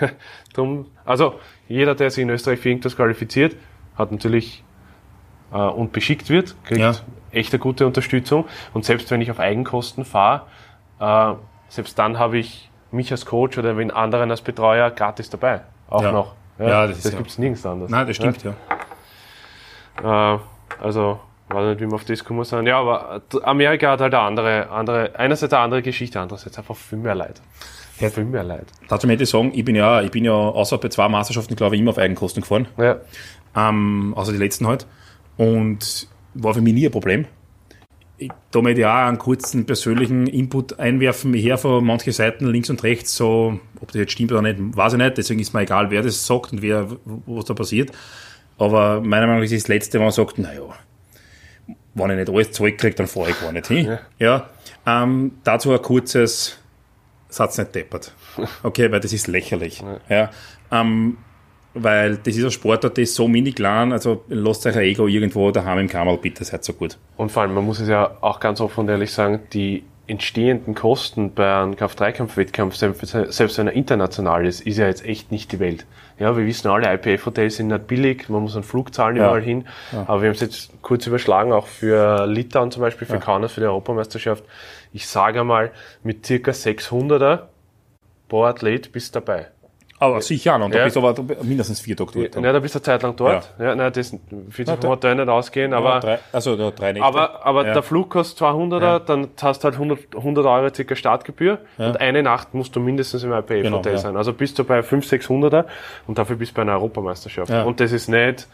[0.53, 3.57] Drum, also jeder, der sich in Österreich für irgendwas qualifiziert,
[3.97, 4.63] hat natürlich
[5.51, 6.93] äh, und beschickt wird, kriegt Ja.
[7.32, 8.45] echt eine gute Unterstützung.
[8.74, 10.43] Und selbst wenn ich auf Eigenkosten fahre,
[11.01, 11.34] äh,
[11.68, 15.63] selbst dann habe ich mich als Coach oder wenn anderen als Betreuer gratis dabei.
[15.89, 16.13] Auch Ja.
[16.13, 16.34] noch.
[16.59, 17.91] Ja, das das ja- gibt es nirgends anders.
[17.91, 18.53] nein, das stimmt, ja.
[20.01, 20.36] Ja?
[20.36, 20.39] Äh,
[20.82, 21.20] also,
[21.50, 22.68] weiß nicht, wie wir auf das kommen sind.
[22.68, 27.00] Ja, aber Amerika hat halt eine andere, andere, einerseits eine andere Geschichte, andererseits einfach viel
[27.00, 27.41] mehr Leid.
[28.00, 28.10] Ja.
[28.10, 28.68] Viel mehr Leid.
[28.88, 31.76] Dazu möchte ich sagen, ich bin ja, ich bin ja außer bei zwei Meisterschaften, glaube
[31.76, 32.68] ich, immer auf Eigenkosten gefahren.
[32.78, 32.98] Ja.
[33.56, 34.86] ähm, also die letzten halt.
[35.38, 37.26] Und war für mich nie ein Problem.
[38.20, 41.34] Ich, da möchte ich auch einen kurzen persönlichen Input einwerfen.
[41.34, 44.58] Ich höre von manchen Seiten links und rechts so, ob das jetzt stimmt oder nicht,
[44.60, 45.18] weiß ich nicht.
[45.18, 47.91] Deswegen ist mir egal, wer das sagt und wer, was da passiert.
[48.58, 50.64] Aber meiner Meinung nach ist das Letzte, wenn man sagt, naja,
[51.98, 53.98] wenn ich nicht alles zurückkriege, dann fahre ich gar nicht hin.
[54.20, 54.50] Ja.
[54.86, 56.58] Ähm, dazu ein kurzes
[57.30, 58.14] Satz nicht deppert.
[58.64, 59.84] Okay, weil das ist lächerlich.
[60.10, 60.30] Ja.
[60.72, 61.18] Ähm,
[61.74, 65.08] weil das ist ein Sportart, der ist so mini klein, also lasst euch ein Ego
[65.08, 66.98] irgendwo daheim im Kammerl, bitte seid so gut.
[67.18, 70.74] Und vor allem, man muss es ja auch ganz offen und ehrlich sagen, die entstehenden
[70.74, 75.60] Kosten bei einem Kraft-3-Kampf-Wettkampf, selbst wenn er international ist, ist ja jetzt echt nicht die
[75.60, 75.86] Welt.
[76.18, 79.26] Ja, wir wissen alle, IPF-Hotels sind nicht billig, man muss einen Flug zahlen Ja.
[79.26, 79.68] überall hin.
[80.08, 83.62] Aber wir haben es jetzt kurz überschlagen, auch für Litauen zum Beispiel, für Kaunas, für
[83.62, 84.43] die Europameisterschaft.
[84.93, 85.72] Ich sage mal,
[86.03, 87.41] mit circa 600er
[88.30, 89.47] pro Athlet bist du dabei.
[90.00, 90.84] Aber sicher auch noch, da Ja.
[90.84, 92.36] bist du aber mindestens vier Tage dort.
[92.45, 93.52] Ja, da bist du eine Zeit lang dort.
[93.58, 96.93] Ja, nein, das wird sich vom Hotel nicht ausgehen, aber ja, drei, also ja, drei
[96.93, 97.08] Nächte.
[97.08, 97.74] aber, aber Ja.
[97.74, 99.00] der Flug kostet 200er, Ja.
[99.00, 103.24] dann hast du halt 100, 100 Euro circa Startgebühr und eine Nacht musst du mindestens
[103.24, 103.98] im IPF-Hotel Genau, ja.
[103.98, 104.18] sein.
[104.18, 105.66] Also bist du bei 500, 600er
[106.06, 107.50] und dafür bist du bei einer Europameisterschaft.
[107.52, 107.64] Ja.
[107.64, 108.48] Und das ist nicht,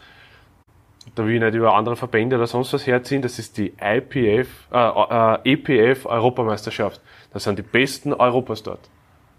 [1.14, 4.48] da will ich nicht über andere Verbände oder sonst was herziehen, das ist die IPF,
[4.72, 7.02] äh, äh, EPF Europameisterschaft.
[7.34, 8.80] Das sind die besten Europas dort.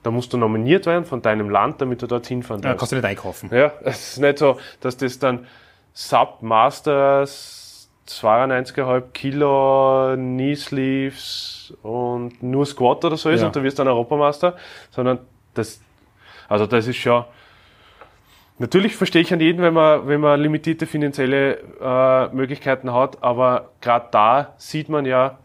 [0.05, 2.77] Da musst du nominiert werden von deinem Land, damit du dorthin fahren ja, darfst.
[2.79, 3.49] kannst du nicht einkaufen.
[3.51, 5.47] Ja, es ist nicht so, dass das dann
[5.93, 13.47] Sub-Masters 92,5 Kilo Knee Sleeves und nur Squat oder so ist Ja.
[13.47, 14.55] und du wirst dann Europameister,
[14.91, 15.17] sondern
[15.55, 15.81] das,
[16.47, 17.25] also das ist schon,
[18.59, 23.71] natürlich verstehe ich an jeden, wenn man, wenn man limitierte finanzielle äh, Möglichkeiten hat, aber
[23.81, 25.39] gerade da sieht man ja,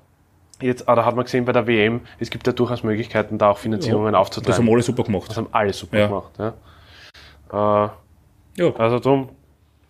[0.60, 3.58] jetzt, oder hat man gesehen bei der WM, es gibt ja durchaus Möglichkeiten, da auch
[3.58, 4.66] Finanzierungen Das aufzutreiben.
[4.66, 5.28] haben alle super gemacht.
[5.28, 6.06] Das haben alle super Ja.
[6.06, 6.30] gemacht.
[6.38, 7.84] Ja.
[7.86, 7.88] Äh,
[8.56, 9.28] Ja, also drum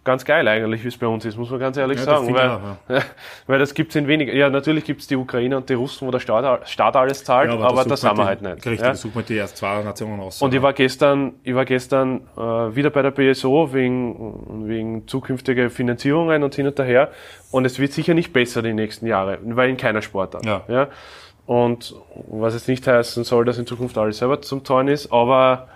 [0.05, 2.35] ganz geil eigentlich, wie es bei uns ist, muss man ganz ehrlich Ja, das sagen.
[2.35, 3.05] Weil, ich
[3.47, 4.33] weil das gibt's in weniger.
[4.33, 7.59] Ja, natürlich gibt's die Ukrainer und die Russen, wo der Staat, Staat alles zahlt, Ja,
[7.59, 8.57] aber, da das haben wir halt nicht.
[8.57, 8.89] Richtig, ja.
[8.89, 10.41] da sucht man die erst zwei Nationen aus.
[10.41, 15.69] Und ich war gestern, ich war gestern äh, wieder bei der BSO wegen, wegen zukünftiger
[15.71, 17.11] Finanzierungen und hin und her.
[17.51, 20.47] Und es wird sicher nicht besser die nächsten Jahre, weil in keiner Sportart.
[20.47, 20.63] Ja.
[20.69, 20.89] Ja?
[21.47, 21.95] Und
[22.29, 25.69] was jetzt nicht heißen soll, dass in Zukunft alles selber zum Zahlen ist, aber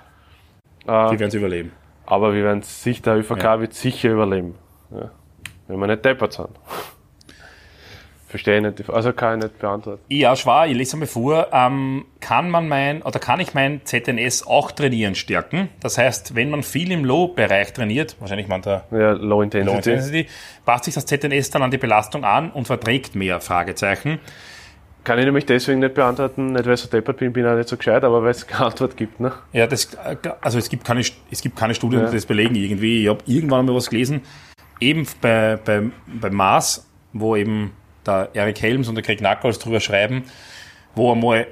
[0.87, 1.73] die werden es überleben.
[2.07, 3.61] Aber wir werden sicher, der ÖVK Ja.
[3.61, 4.55] wird sicher überleben.
[4.91, 5.11] Ja.
[5.69, 6.51] Wenn wir nicht deppert sind.
[8.29, 10.03] Verstehe ich nicht, also kann ich nicht beantworten.
[10.09, 11.47] Ja, schwer, ich lese einmal vor.
[11.53, 15.69] Ähm, kann man mein, oder kann ich mein ZNS auch trainieren stärken?
[15.79, 19.71] Das heißt, wenn man viel im Low-Bereich trainiert, wahrscheinlich man der Ja, Low Intensity.
[19.71, 20.27] Low Intensity,
[20.65, 23.41] passt sich das ZNS dann an die Belastung an und verträgt mehr?
[23.41, 24.19] Fragezeichen.
[25.05, 27.69] Kann ich nämlich deswegen nicht beantworten, nicht weil ich so deppert bin, bin auch nicht
[27.69, 29.21] so gescheit, aber weil es keine Antwort gibt.
[29.21, 29.33] Ne?
[29.53, 29.91] Ja, das,
[30.41, 32.09] also es gibt keine, es gibt keine Studien, Ja.
[32.09, 33.03] die das belegen irgendwie.
[33.03, 34.23] Ich habe irgendwann mal was gelesen,
[34.81, 37.73] eben bei, bei, bei Mars, wo eben
[38.07, 40.25] der Eric Helms und der Craig Knuckles drüber schreiben,
[40.95, 41.47] wo einmal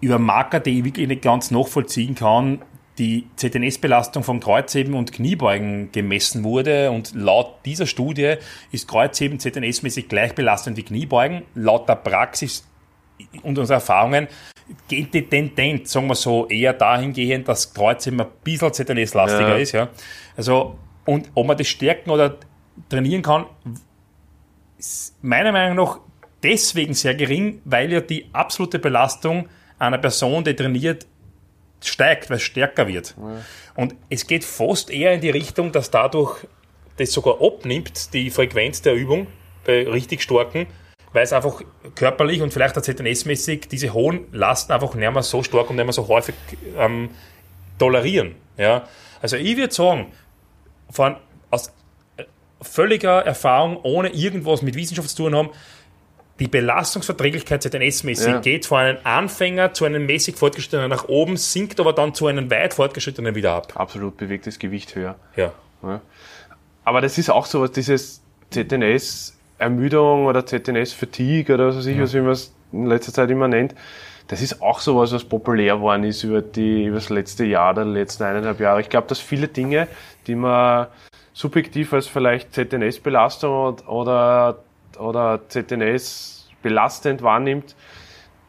[0.00, 2.62] über Marker, die ich wirklich nicht ganz nachvollziehen kann,
[2.98, 8.34] die ZNS-Belastung von Kreuzheben und Kniebeugen gemessen wurde und laut dieser Studie
[8.72, 11.42] ist Kreuzheben ZNS-mäßig gleich belastend wie Kniebeugen.
[11.54, 12.66] Laut der Praxis
[13.42, 14.28] und unserer Erfahrungen
[14.88, 19.56] geht die Tendenz, sagen wir so, eher dahingehend, dass Kreuzheben ein bisschen ZNS-lastiger ja.
[19.56, 19.72] ist.
[19.72, 19.88] Ja.
[20.36, 22.36] Also, und ob man das stärken oder
[22.88, 23.46] trainieren kann,
[24.78, 25.98] ist meiner Meinung nach
[26.42, 29.48] deswegen sehr gering, weil ja die absolute Belastung
[29.78, 31.06] einer Person, die trainiert,
[31.82, 33.16] steigt, weil es stärker wird.
[33.18, 33.42] Ja.
[33.74, 36.46] Und es geht fast eher in die Richtung, dass dadurch
[36.96, 39.26] das sogar abnimmt, die Frequenz der Übung
[39.64, 40.66] bei richtig starken,
[41.12, 41.62] weil es einfach
[41.94, 45.84] körperlich und vielleicht auch ZNS-mäßig diese hohen Lasten einfach nicht mehr so stark und nicht
[45.84, 46.34] mehr so häufig
[46.76, 47.10] ähm,
[47.78, 48.36] tolerieren.
[48.56, 48.86] Ja?
[49.20, 50.12] Also ich würde sagen,
[50.90, 51.16] von,
[51.50, 51.72] aus
[52.16, 52.24] äh,
[52.62, 55.50] völliger Erfahrung, ohne irgendwas mit Wissenschaft zu tun haben,
[56.38, 58.40] die Belastungsverträglichkeit ZNS-mäßig ja.
[58.40, 62.50] geht von einem Anfänger zu einem mäßig fortgeschrittenen nach oben, sinkt aber dann zu einem
[62.50, 63.74] weit fortgeschrittenen wieder ab.
[63.76, 65.16] Absolut bewegt das Gewicht höher.
[65.36, 65.52] Ja.
[65.82, 66.00] ja.
[66.82, 68.22] Aber das ist auch so was, dieses
[69.60, 72.12] ZNS-Ermüdung oder ZNS-Fatigue oder so sicher, ja.
[72.12, 73.74] wie man es in letzter Zeit immer nennt.
[74.28, 77.72] Das ist auch so was, was populär geworden ist über, die, über das letzte Jahr
[77.72, 78.80] oder die letzten eineinhalb Jahre.
[78.80, 79.88] Ich glaube, dass viele Dinge,
[80.26, 80.86] die man
[81.32, 84.58] subjektiv als vielleicht ZNS-Belastung oder
[84.98, 87.74] oder ZNS belastend wahrnimmt,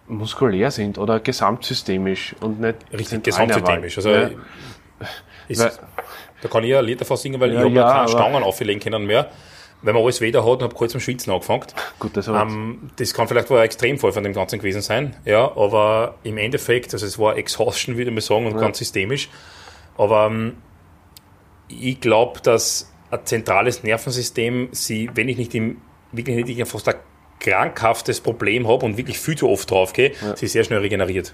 [0.08, 3.98] muskulär sind oder gesamtsystemisch und nicht richtig gesamtsystemisch.
[3.98, 4.30] Also ja.
[5.48, 5.72] ist, weil,
[6.42, 8.44] da kann ich ja ein Lied davon singen, weil ja, ich habe ja, keine Stangen
[8.44, 9.30] auflegen können mehr.
[9.84, 11.66] Wenn man alles weder hat und habe kurz zum Schwitzen angefangen.
[12.00, 15.46] Gut, das, ähm, das kann vielleicht wohl ein Extremfall von dem Ganzen gewesen sein, ja,
[15.56, 18.60] aber im Endeffekt, also es war Exhaustion, würde ich sagen, und ja.
[18.60, 19.30] ganz systemisch.
[19.98, 20.58] Aber ähm,
[21.68, 25.78] ich glaube, dass ein zentrales Nervensystem sie, wenn ich nicht im
[26.12, 26.96] wirklich nicht fast ein
[27.40, 30.36] krankhaftes Problem habe und wirklich viel zu oft draufgehe, ja.
[30.36, 31.34] sie sehr schnell regeneriert.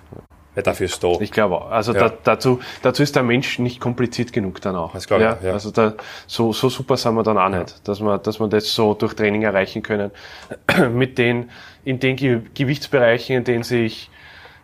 [0.57, 1.11] Weil dafür ist da.
[1.19, 1.69] Ich glaube auch.
[1.69, 2.09] Also ja.
[2.09, 4.93] da, dazu, dazu ist der Mensch nicht kompliziert genug dann auch.
[4.93, 5.53] Das glaube ich, ja, ja.
[5.53, 5.93] Also da,
[6.25, 9.13] so, so super sind wir dann auch nicht, dass wir, dass wir das so durch
[9.13, 10.09] Training erreichen können.
[10.91, 11.51] Mit den,
[11.85, 14.09] in den Ge Gewichtsbereichen, in denen sich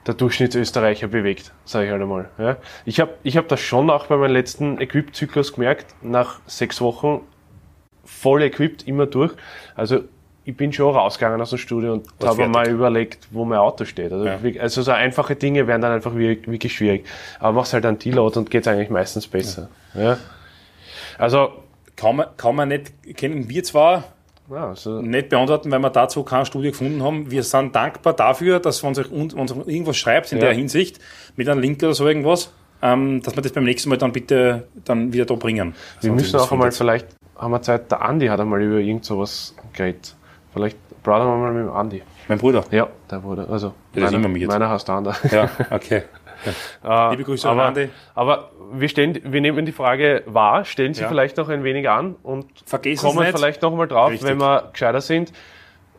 [0.08, 2.28] der Durchschnittsösterreicher bewegt, sage ich halt einmal.
[2.40, 2.58] Ja.
[2.86, 7.22] Ich habe ich hab das schon auch bei meinem letzten Equip-Zyklus gemerkt, nach sechs Wochen
[8.04, 9.34] voll equipped immer durch.
[9.76, 10.06] Also
[10.46, 14.12] ich bin schon rausgegangen aus dem Studio und habe mal überlegt, wo mein Auto steht.
[14.12, 14.62] Also, ja.
[14.62, 17.06] also so einfache Dinge werden dann einfach wirklich, wirklich schwierig.
[17.40, 19.70] Aber machst halt einen Deload und geht's eigentlich meistens besser.
[19.94, 20.02] Ja.
[20.02, 20.18] ja.
[21.18, 21.50] Also
[21.96, 24.04] kann man, kann man nicht, kennen wir zwar
[24.52, 27.32] ja, also nicht beantworten, weil wir dazu keine Studie gefunden haben.
[27.32, 31.00] Wir sind dankbar dafür, dass man sich uns, uns irgendwas schreibt in der Hinsicht,
[31.38, 34.68] mit einem Link oder so irgendwas, ähm, dass wir das beim nächsten Mal dann bitte
[34.84, 35.74] dann wieder da bringen.
[36.02, 39.06] Wir also müssen auch einmal vielleicht haben wir Zeit, der Andi hat einmal über irgend
[39.06, 40.16] sowas geredet.
[40.54, 42.02] Vielleicht brauchen wir mal mit dem Andi.
[42.28, 42.64] Mein Bruder?
[42.72, 43.50] Ja, der Bruder.
[43.50, 45.16] Also, ja, meiner, immer meiner heißt der andere.
[45.32, 46.04] Ja, okay.
[46.84, 47.12] Ja.
[47.12, 47.90] Liebe Grüße aber, an Andi.
[48.16, 51.08] Aber wir, stellen, wir nehmen die Frage wahr, stellen sie ja.
[51.08, 54.30] vielleicht noch ein wenig an und Vergessen kommen vielleicht noch mal drauf, Richtig.
[54.30, 55.32] wenn wir gescheiter sind.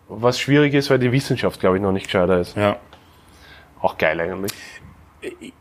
[0.08, 2.56] Was schwierig ist, weil die Wissenschaft, glaube ich, noch nicht gescheiter ist.
[2.56, 2.76] Ja.
[3.80, 4.52] Auch geil eigentlich.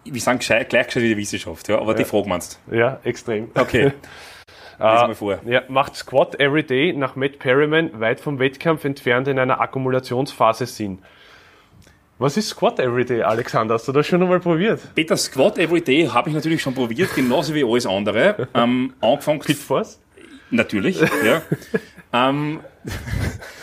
[0.04, 2.00] Wir sagen gleich gescheit wie die Wissenschaft, ja, aber ja.
[2.00, 3.50] die Frage meinst Ja, extrem.
[3.56, 3.94] Okay.
[4.84, 5.40] Äh, vor.
[5.46, 10.66] Ja, macht Squat every day nach Matt Perryman weit vom Wettkampf entfernt in einer Akkumulationsphase
[10.66, 11.00] Sinn.
[12.20, 13.74] Was ist Squat Everyday, Alexander?
[13.74, 14.80] Hast du das schon einmal probiert?
[14.94, 18.48] Peter, Squat Everyday habe ich natürlich schon probiert, genauso wie alles andere.
[18.54, 19.40] Ähm, angefangen.
[19.40, 20.00] Pitfalls?
[20.52, 21.42] Natürlich, ja.
[22.14, 22.60] ähm,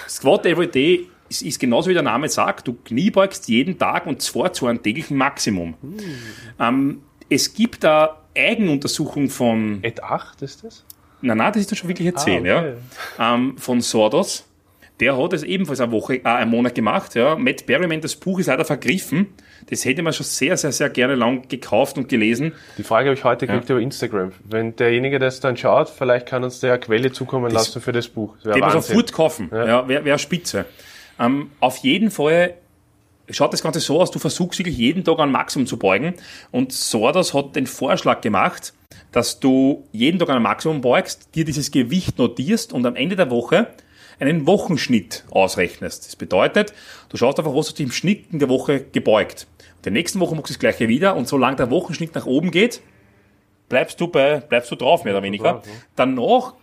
[0.08, 4.52] Squat Everyday ist, ist genauso wie der Name sagt, du kniebeugst jeden Tag und zwar
[4.52, 5.76] zu einem täglichen Maximum.
[5.80, 5.96] Hm.
[6.58, 9.78] Ähm, es gibt da Eigenuntersuchung von.
[9.82, 10.84] Et 8 ist das?
[11.22, 12.74] Nein, nein, das ist dann schon wirklich 10, ah, okay.
[13.18, 13.34] ja.
[13.34, 14.46] Ähm, von Sordos.
[15.00, 17.14] Der hat es ebenfalls eine Woche, äh, einen Monat gemacht.
[17.14, 17.34] Ja.
[17.34, 19.28] Matt Berryman, das Buch ist leider vergriffen.
[19.70, 22.52] Das hätte man schon sehr, sehr, sehr gerne lang gekauft und gelesen.
[22.76, 23.76] Die Frage habe ich heute gekriegt ja.
[23.76, 24.32] über Instagram.
[24.44, 28.08] Wenn derjenige das dann schaut, vielleicht kann uns der Quelle zukommen das, lassen für das
[28.08, 28.36] Buch.
[28.42, 29.48] Das den man sofort kaufen.
[29.52, 30.66] Ja, ja wäre wär spitze.
[31.18, 32.54] Ähm, auf jeden Fall
[33.30, 36.14] schaut das Ganze so aus, du versuchst wirklich jeden Tag ein Maximum zu beugen.
[36.50, 38.72] Und Sordos hat den Vorschlag gemacht,
[39.12, 43.30] dass du jeden Tag ein Maximum beugst, dir dieses Gewicht notierst und am Ende der
[43.30, 43.68] Woche
[44.18, 46.06] einen Wochenschnitt ausrechnest.
[46.06, 46.74] Das bedeutet,
[47.08, 49.46] du schaust einfach, was hast du im Schnitt in der Woche gebeugt.
[49.76, 52.50] Und der nächsten Woche machst du das gleiche wieder und solange der Wochenschnitt nach oben
[52.50, 52.82] geht,
[53.68, 55.62] bleibst du bei, bleibst du drauf, mehr oder weniger.
[55.96, 56.54] Danach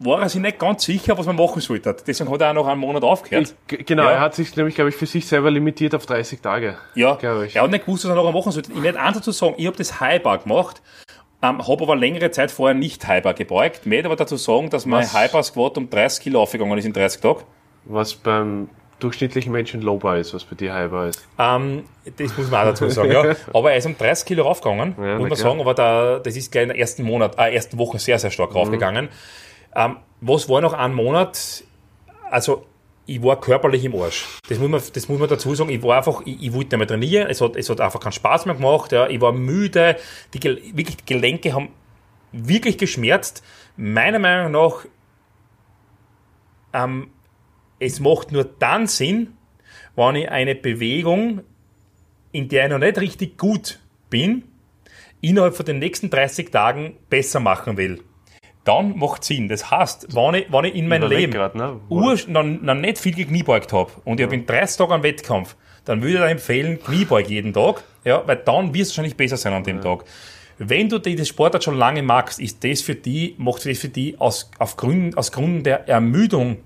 [0.00, 1.96] war er sich nicht ganz sicher, was man machen sollte.
[2.06, 3.54] Deswegen hat er auch noch einen Monat aufgehört.
[3.70, 4.10] Ich, genau, ja.
[4.12, 6.76] er hat sich nämlich, glaube ich, für sich selber limitiert auf 30 Tage.
[6.94, 7.56] Ja, ich.
[7.56, 8.72] er hat nicht gewusst, was er noch machen sollte.
[8.72, 10.80] Ich werde eins dazu sagen, ich habe das Highbar gemacht,
[11.42, 13.80] ähm, habe aber längere Zeit vorher nicht Highbar gebeugt.
[13.84, 16.92] Ich werde aber dazu sagen, dass mein Highbar Squat um 30 Kilo aufgegangen ist in
[16.92, 17.42] 30 Tagen.
[17.84, 18.68] Was beim
[19.00, 21.26] durchschnittlichen Menschen lowbar ist, was bei dir highbar ist.
[21.38, 21.84] Ähm,
[22.16, 23.34] das muss man auch dazu sagen, ja.
[23.54, 25.36] Aber er ist um 30 Kilo raufgegangen, Ja, muss man klar.
[25.38, 28.30] sagen, aber da, das ist gleich in der ersten Monat, äh, ersten Woche sehr, sehr
[28.30, 28.34] Mhm.
[28.34, 29.08] stark raufgegangen.
[29.74, 31.64] Ähm, was war noch ein Monat?
[32.30, 32.66] Also,
[33.06, 34.26] ich war körperlich im Arsch.
[34.48, 35.70] Das muss man, das muss man dazu sagen.
[35.70, 37.28] Ich war einfach, ich, ich wollte nicht mehr trainieren.
[37.28, 38.92] Es hat, es hat einfach keinen Spaß mehr gemacht.
[38.92, 39.08] Ja.
[39.08, 39.96] Ich war müde.
[40.34, 41.70] Die, wirklich, die Gelenke haben
[42.32, 43.42] wirklich geschmerzt.
[43.76, 44.84] Meiner Meinung nach,
[46.74, 47.10] ähm,
[47.78, 49.36] es macht nur dann Sinn,
[49.96, 51.40] wenn ich eine Bewegung,
[52.32, 53.78] in der ich noch nicht richtig gut
[54.10, 54.44] bin,
[55.20, 58.02] innerhalb von den nächsten 30 Tagen besser machen will.
[58.68, 59.48] Dann macht Sinn.
[59.48, 61.80] Das heißt, wenn ich, wenn ich in mein War weg Leben grad, ne?
[61.88, 65.56] ur, noch, noch nicht viel gekniebeugt habe und ich habe in 30 Tagen einen Wettkampf,
[65.86, 69.38] dann würde ich dir empfehlen, Kniebeug jeden Tag, ja, weil dann wirst du wahrscheinlich besser
[69.38, 70.04] sein an dem Tag.
[70.58, 74.18] Wenn du dieses Sportart schon lange magst, ist das für die, macht das für die
[74.18, 76.58] aus, auf Gründen, aus Gründen der Ermüdung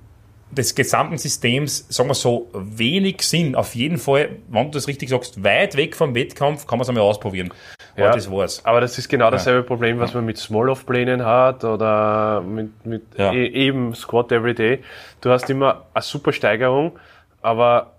[0.53, 3.55] des gesamten Systems, sagen wir so, wenig Sinn.
[3.57, 6.89] Auf jeden Fall, wenn du das richtig sagst, weit weg vom Wettkampf, kann man es
[6.91, 7.53] einmal ausprobieren.
[7.97, 8.13] Ja, Ja.
[8.13, 8.65] das war's.
[8.65, 13.33] Aber das ist genau dasselbe Problem, was man mit Small-Off-Plänen hat oder mit, mit Ja.
[13.33, 14.81] e eben Squat Every Day.
[15.23, 16.93] Du hast immer eine super Steigerung,
[17.41, 17.93] aber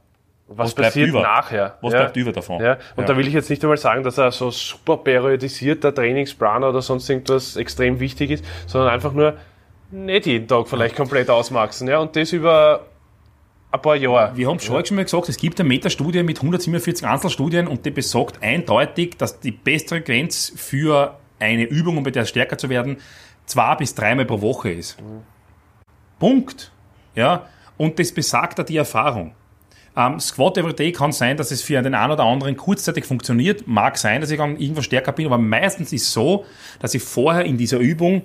[0.48, 1.22] was, Was passiert über?
[1.22, 1.78] nachher?
[1.82, 2.00] Was ja?
[2.02, 2.62] bleibt über davon?
[2.62, 3.06] Ja, und Ja.
[3.08, 7.10] da will ich jetzt nicht einmal sagen, dass er so super periodisierter Trainingsplan oder sonst
[7.10, 9.38] irgendwas extrem wichtig ist, sondern einfach nur
[9.94, 12.88] nicht jeden Tag vielleicht komplett ausmaxen, ja, und das über
[13.72, 14.36] ein paar Jahre.
[14.36, 17.92] Wir haben schon schon mal gesagt, es gibt eine Metastudie mit 147 Einzelstudien und die
[17.92, 22.98] besagt eindeutig, dass die beste Grenze für eine Übung, um bei der stärker zu werden,
[23.46, 24.98] zwei bis dreimal pro Woche ist.
[26.20, 26.72] Punkt.
[27.16, 29.34] Ja, und das besagt auch die Erfahrung.
[29.96, 33.68] Ähm, Squat Every Day kann sein, dass es für den einen oder anderen kurzzeitig funktioniert.
[33.68, 36.46] Mag sein, dass ich dann irgendwann stärker bin, aber meistens ist es so,
[36.80, 38.24] dass ich vorher in dieser Übung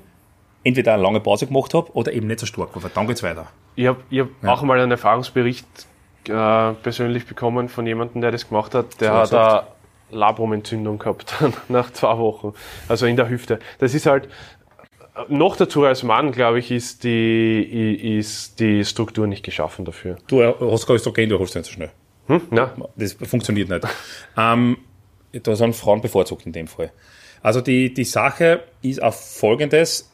[0.68, 2.90] entweder eine lange Pause gemacht habe oder eben nicht so stark war.
[2.92, 3.46] Dann geht's weiter.
[3.74, 5.66] Ich habe ich hab auch mal einen Erfahrungsbericht
[6.28, 9.00] äh, persönlich bekommen von jemandem, der das gemacht hat.
[9.00, 9.52] Der So hat
[10.10, 11.34] eine Labrumentzündung gehabt
[11.68, 12.54] nach zwei Wochen.
[12.88, 13.58] Also in der Hüfte.
[13.78, 14.28] Das ist halt,
[15.28, 20.18] noch dazu als Mann, glaube ich, ist die, ist die Struktur nicht geschaffen dafür.
[20.28, 21.90] Du hast kein Östrogen, du holst nicht so schnell.
[22.28, 22.42] Hm?
[22.50, 23.86] Na, Das funktioniert nicht.
[24.36, 24.78] ähm,
[25.32, 26.92] da sind Frauen bevorzugt in dem Fall.
[27.42, 30.10] Also die, die Sache ist auf folgendes,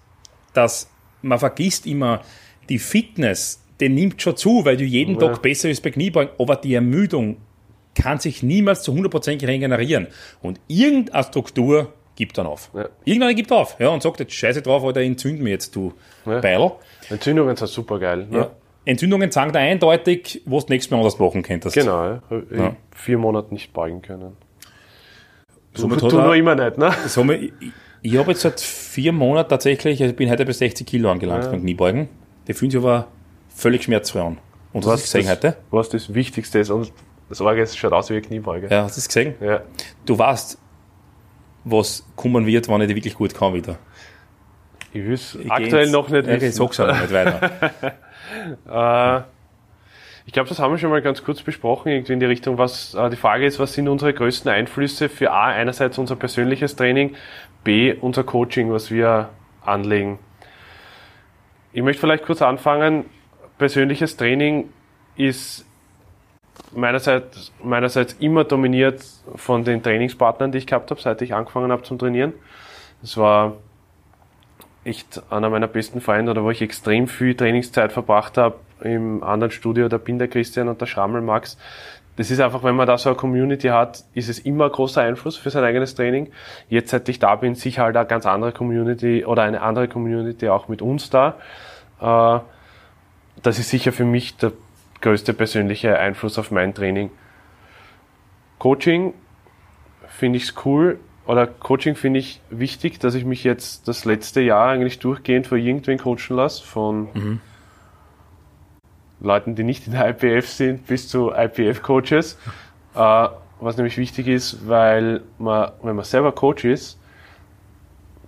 [0.55, 0.91] dass
[1.23, 2.23] man vergisst immer,
[2.69, 5.29] die Fitness, die nimmt schon zu, weil du jeden Ja.
[5.29, 7.37] Tag besser bist bei Kniebeugen, aber die Ermüdung
[7.95, 10.09] kann sich niemals zu 100% regenerieren.
[10.43, 12.71] Und irgendeine Struktur gibt dann auf.
[12.75, 12.89] Ja.
[13.05, 15.93] Irgendeine gibt auf ja, und sagt, jetzt scheiße drauf, Alter, entzünd mich jetzt, du
[16.27, 16.41] Ja.
[16.41, 16.73] Beil.
[17.11, 18.27] Entzündungen sind super geil.
[18.31, 18.39] Ne?
[18.39, 18.51] Ja.
[18.87, 21.75] Entzündungen sagen da eindeutig, wo du nächstes Mal anders machen könntest.
[21.75, 22.77] Genau, ja.
[22.95, 24.37] Vier Monate nicht beugen können.
[25.75, 26.93] Somit hat er- immer nicht, ne?
[27.07, 27.53] Somit,
[28.05, 31.11] ich, ich habe jetzt seit vier Monaten tatsächlich, also ich bin heute bei 60 Kilo
[31.11, 32.09] angelangt beim Kniebeugen.
[32.47, 33.09] Die fühlen sich aber
[33.49, 34.39] völlig schmerzfrei an.
[34.73, 35.57] Und hast du das gesehen das, heute?
[35.71, 36.71] was das Wichtigste ist.
[36.71, 36.93] Und
[37.31, 38.69] das Orge es schaut aus wie eine Kniebeuge.
[38.71, 39.35] Ja, hast du das gesehen?
[39.41, 39.63] Ja.
[40.05, 40.59] Du weißt,
[41.65, 43.79] was kommen wird, wenn ich die wirklich gut kann wieder.
[44.93, 46.59] Ich will es Ich aktuell noch nicht ja, Ich wissen.
[46.59, 47.51] sag's auch nicht weiter.
[48.69, 49.23] Äh,
[50.27, 52.95] ich glaube, das haben wir schon mal ganz kurz besprochen, irgendwie in die Richtung, was
[52.95, 57.15] äh, die Frage ist, was sind unsere größten Einflüsse für A, einerseits unser persönliches Training,
[57.65, 59.31] B, unser Coaching, was wir
[59.65, 60.19] anlegen.
[61.73, 63.07] Ich möchte vielleicht kurz anfangen.
[63.59, 64.69] Persönliches Training
[65.17, 65.67] ist
[66.73, 69.05] meinerseits, meinerseits immer dominiert
[69.35, 72.33] von den Trainingspartnern, die ich gehabt habe, seit ich angefangen habe zum Trainieren.
[73.01, 73.57] Das war
[74.85, 79.51] echt einer meiner besten Freunde oder wo ich extrem viel Trainingszeit verbracht habe im anderen
[79.51, 81.59] Studio, der Binder Christian und der Schrammel Max.
[82.17, 85.03] Das ist einfach, wenn man da so eine Community hat, ist es immer ein großer
[85.03, 86.31] Einfluss für sein eigenes Training.
[86.69, 90.49] Jetzt, seit ich da bin, sicher halt eine ganz andere Community oder eine andere Community
[90.49, 91.37] auch mit uns da.
[92.01, 92.39] Äh,
[93.43, 94.53] Das ist sicher für mich der
[95.01, 97.11] größte persönliche Einfluss auf mein Training.
[98.59, 99.13] Coaching
[100.07, 104.69] finde ich cool oder Coaching finde ich wichtig, dass ich mich jetzt das letzte Jahr
[104.69, 107.09] eigentlich durchgehend von irgendwen coachen lasse, von
[109.25, 112.39] Leuten, die nicht in der IPF sind, bis zu IPF-Coaches.
[112.95, 113.29] Äh,
[113.61, 116.99] was nämlich wichtig ist, weil man, wenn man selber Coach ist,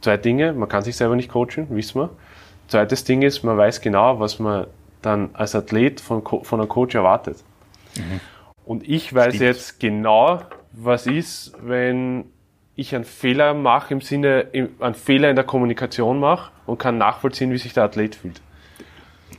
[0.00, 2.10] zwei Dinge, man kann sich selber nicht coachen, wissen wir.
[2.68, 4.66] Zweites Ding ist, man weiß genau, was man
[5.02, 7.42] dann als Athlet von, von einem Coach erwartet.
[8.64, 9.42] Und ich weiß Stimmt.
[9.42, 10.40] jetzt genau,
[10.72, 12.24] was ist, wenn
[12.74, 14.48] ich einen Fehler mache im Sinne,
[14.80, 18.40] einen Fehler in der Kommunikation mache und kann nachvollziehen, wie sich der Athlet fühlt.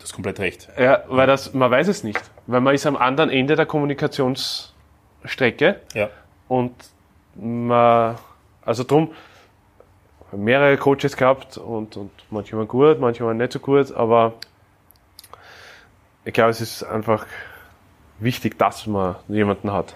[0.07, 0.69] Hast komplett recht.
[0.79, 2.21] Ja, weil das, man weiß es nicht.
[2.45, 6.09] Weil man ist am anderen Ende der Kommunikationsstrecke Ja.
[6.47, 6.73] und
[7.35, 8.15] man,
[8.63, 9.11] also drum,
[10.31, 14.35] mehrere Coaches gehabt und, und manche waren gut, manche waren nicht so gut, aber
[16.23, 17.25] ich glaube, es ist einfach
[18.19, 19.93] wichtig, dass man jemanden hat?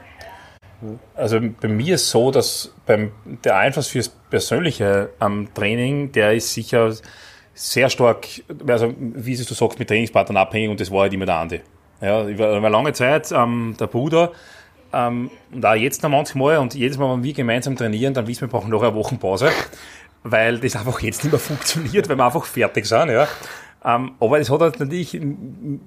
[1.16, 3.14] Also bei mir ist so, dass beim,
[3.46, 6.94] der Einfluss fürs Persönliche am Training, der ist sicher
[7.54, 8.28] sehr stark,
[8.68, 11.62] also wie du sagst, mit Trainingspartnern abhängig und das war halt immer der Andi.
[12.02, 14.32] Ja, über, lange Zeit ähm, der Bruder
[14.94, 18.42] ähm, und auch jetzt noch manchmal und jedes Mal, wenn wir gemeinsam trainieren, dann wissen
[18.42, 19.50] wir, wir brauchen noch eine Wochenpause,
[20.24, 23.10] weil das einfach jetzt nicht mehr funktioniert, weil wir einfach fertig sind.
[23.10, 23.28] Ja.
[23.84, 25.20] Ähm, aber es hat halt natürlich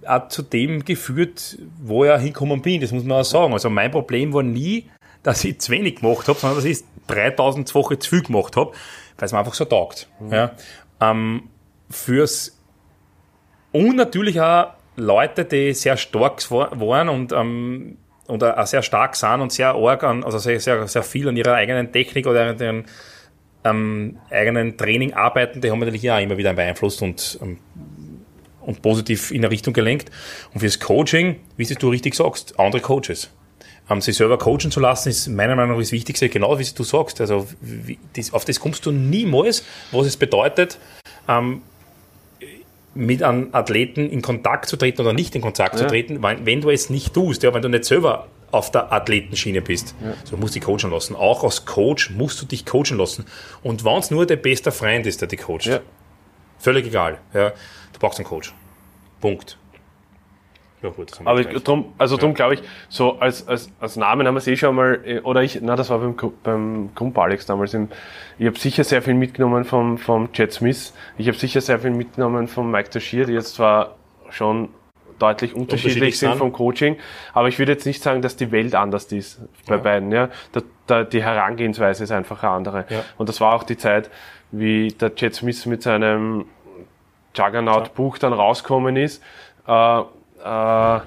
[0.07, 3.53] auch zu dem geführt, wo ich hinkommen bin, das muss man auch sagen.
[3.53, 4.89] Also mein Problem war nie,
[5.23, 8.73] dass ich zu wenig gemacht habe, sondern dass ich 3000 Wochen zu viel gemacht habe,
[9.19, 10.09] weil es mir einfach so taugt.
[10.21, 10.33] Mhm.
[10.33, 10.53] Ja.
[11.01, 11.49] Ähm,
[11.95, 12.61] fürs
[13.72, 19.40] und natürlich auch Leute, die sehr stark waren und ähm, und auch sehr stark sind
[19.40, 22.84] und sehr arg an, also sehr, sehr, sehr viel an ihrer eigenen Technik oder ihren
[23.64, 27.59] ähm, eigenen Training arbeiten, die haben natürlich auch immer wieder beeinflusst und, ähm,
[28.61, 30.11] und positiv in eine Richtung gelenkt.
[30.53, 33.30] Und fürs Coaching, wie du richtig sagst, andere Coaches.
[33.90, 36.82] Ähm, sie selber coachen zu lassen, ist meiner Meinung nach das Wichtigste, genau wie du
[36.82, 37.20] sagst.
[37.20, 40.78] Also wie, das, auf das kommst du niemals, was es bedeutet,
[41.28, 41.62] ähm,
[42.95, 45.80] mit einem Athleten in Kontakt zu treten oder nicht in Kontakt ja.
[45.80, 48.92] zu treten, wenn, wenn, du es nicht tust, ja, wenn du nicht selber auf der
[48.92, 49.95] Athletenschiene bist.
[50.03, 50.14] Ja.
[50.24, 51.16] So musst du dich coachen lassen.
[51.16, 53.26] Auch als Coach musst du dich coachen lassen.
[53.62, 55.80] Und wenn es nur der beste Freund ist, der dich coacht, ja.
[56.59, 57.18] völlig egal.
[57.32, 58.55] Ja, du brauchst einen Coach.
[59.20, 59.59] Punkt.
[60.85, 64.39] Ja, gut, Aber drum, also drum glaube ich, so als, als, als Namen haben wir
[64.39, 67.72] es eh schon mal, äh, oder ich, na, das war beim, beim Kumpel Alex damals.
[67.72, 67.89] Im,
[68.39, 70.93] ich habe sicher sehr viel mitgenommen vom, vom Jet Smith.
[71.16, 73.95] Ich habe sicher sehr viel mitgenommen vom Mike Tashier, die jetzt zwar
[74.28, 74.68] schon
[75.18, 76.99] deutlich unterschiedlich sind vom Coaching.
[77.32, 79.80] Aber ich würde jetzt nicht sagen, dass die Welt anders ist bei ja.
[79.80, 80.12] beiden.
[80.12, 82.85] Ja, da, da, die Herangehensweise ist einfach eine andere.
[82.91, 83.05] Ja.
[83.16, 84.11] Und das war auch die Zeit,
[84.51, 86.45] wie der Jet Smith mit seinem
[87.35, 89.22] Juggernaut-Buch dann rausgekommen ist
[89.66, 90.03] äh,
[90.45, 91.01] äh,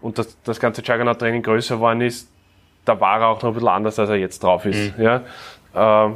[0.00, 2.30] und das, das ganze Juggernaut-Training größer geworden ist.
[2.84, 4.96] Da war er auch noch ein bisschen anders, als er jetzt drauf ist.
[4.96, 5.04] Mhm.
[5.04, 5.22] Ja,
[5.74, 6.12] äh,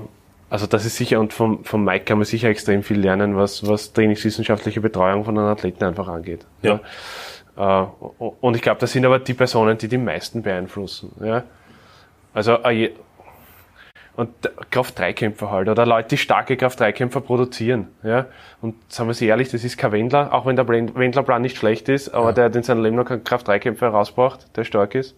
[0.51, 3.67] also das ist sicher, und vom, vom Mike kann man sicher extrem viel lernen, was,
[3.67, 6.47] was trainingswissenschaftliche Betreuung von einem Athleten einfach angeht.
[6.63, 6.81] Ja.
[7.57, 7.83] ja.
[7.83, 7.87] Äh,
[8.41, 11.13] und ich glaube, das sind aber die Personen, die die meisten beeinflussen.
[11.21, 11.43] Ja?
[12.33, 12.93] Also äh,
[14.17, 14.31] und
[14.71, 17.89] Kraft-3-Kämpfer halt, oder Leute, die starke Kraft-3-Kämpfer produzieren.
[18.03, 18.27] Ja?
[18.61, 21.89] Und sagen wir sie ehrlich, das ist kein Wendler, auch wenn der Wendlerplan nicht schlecht
[21.89, 22.33] ist, aber ja.
[22.33, 25.17] der hat in seinem Leben noch keinen Kraft-3-Kämpfer herausgebracht, der stark ist.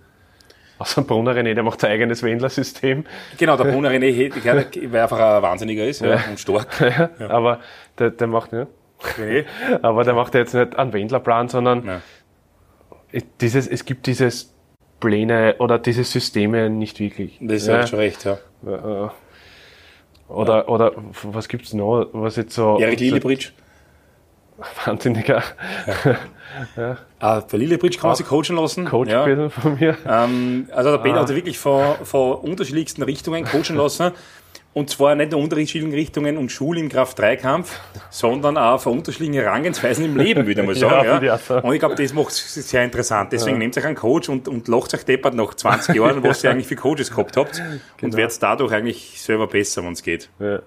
[0.78, 3.06] Außer Brunner René, der macht sein eigenes Wendler-System.
[3.38, 6.18] Genau, der Brunner René, weil er einfach ein Wahnsinniger ist ja.
[6.28, 6.66] und stark.
[7.18, 7.60] Ja, aber
[7.98, 8.66] der, der macht, ja.
[9.18, 9.44] Nee.
[9.82, 12.02] aber der macht jetzt nicht einen Wendlerplan, sondern Nein
[13.40, 14.54] dieses, es gibt dieses
[15.00, 17.38] Pläne oder diese Systeme nicht wirklich.
[17.40, 18.38] Das ist ja schon recht, ja.
[18.64, 19.08] Äh,
[20.28, 20.68] oder, ja.
[20.68, 20.92] oder
[21.22, 22.78] was gibt's noch, was jetzt so...
[22.78, 23.50] Erik Lillebridge.
[24.84, 25.42] Wahnsinniger.
[26.04, 26.16] Ja.
[26.76, 26.96] ja.
[27.18, 28.86] Ah, bei Lillebridge kann man sich coachen lassen.
[28.86, 29.48] Coach ja.
[29.50, 29.96] von mir.
[30.08, 31.20] Ähm, also der Peter ah.
[31.20, 34.12] hat sich wirklich von, von unterschiedlichsten Richtungen coachen lassen.
[34.76, 40.04] Und zwar nicht nur unterschiedlichen Richtungen und Schul im Kraft-3-Kampf, sondern auch von unterschiedlichen Herangehensweisen
[40.04, 41.24] im Leben, würde ich mal sagen.
[41.24, 41.58] ja, ja.
[41.60, 43.32] Und ich glaube, das macht es sehr interessant.
[43.32, 43.60] Deswegen ja.
[43.60, 46.66] nehmt euch einen Coach und, und lacht euch deppert nach 20 Jahren, was ihr eigentlich
[46.66, 47.54] für Coaches gehabt habt
[47.96, 48.02] genau.
[48.02, 50.28] und werdet dadurch eigentlich selber besser, wenn es geht.
[50.38, 50.60] Ja.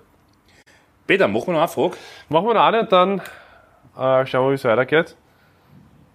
[1.05, 1.97] Peter, machen wir noch eine Frage?
[2.29, 3.19] Machen wir noch eine und dann
[3.95, 5.15] äh, schauen wir, wie es weitergeht.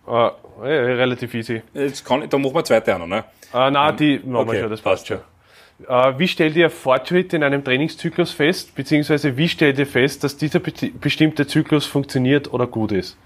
[0.09, 0.31] Äh,
[0.65, 1.63] relativ easy.
[1.73, 3.23] Jetzt kann, dann machen wir eine zweite auch noch, ne?
[3.55, 5.21] Äh, nein, die machen okay, wir schon, das passt schon.
[5.89, 10.37] Äh, wie stellt ihr Fortschritt in einem Trainingszyklus fest, beziehungsweise wie stellt ihr fest, dass
[10.37, 13.17] dieser bestimmte Zyklus funktioniert oder gut ist?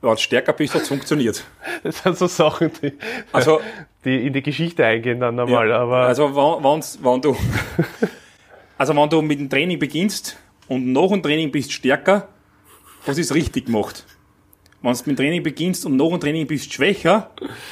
[0.00, 1.44] Wenn stärker bist, hat es funktioniert.
[1.82, 2.92] Das sind so Sachen, die,
[3.32, 3.60] also,
[4.04, 5.68] die in die Geschichte eingehen dann einmal.
[5.68, 7.36] Ja, aber also wenn, wenn du,
[8.78, 10.38] also wenn du mit dem Training beginnst
[10.68, 12.28] und nach dem Training bist stärker,
[13.04, 14.06] was ist richtig gemacht.
[14.80, 17.30] Wenn du mit dem Training beginnst und nach dem Training bist schwächer,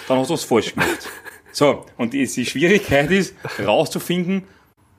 [0.09, 1.09] dann hast du was falsch gemacht.
[1.53, 3.35] So, und die, die Schwierigkeit ist,
[3.65, 4.45] rauszufinden,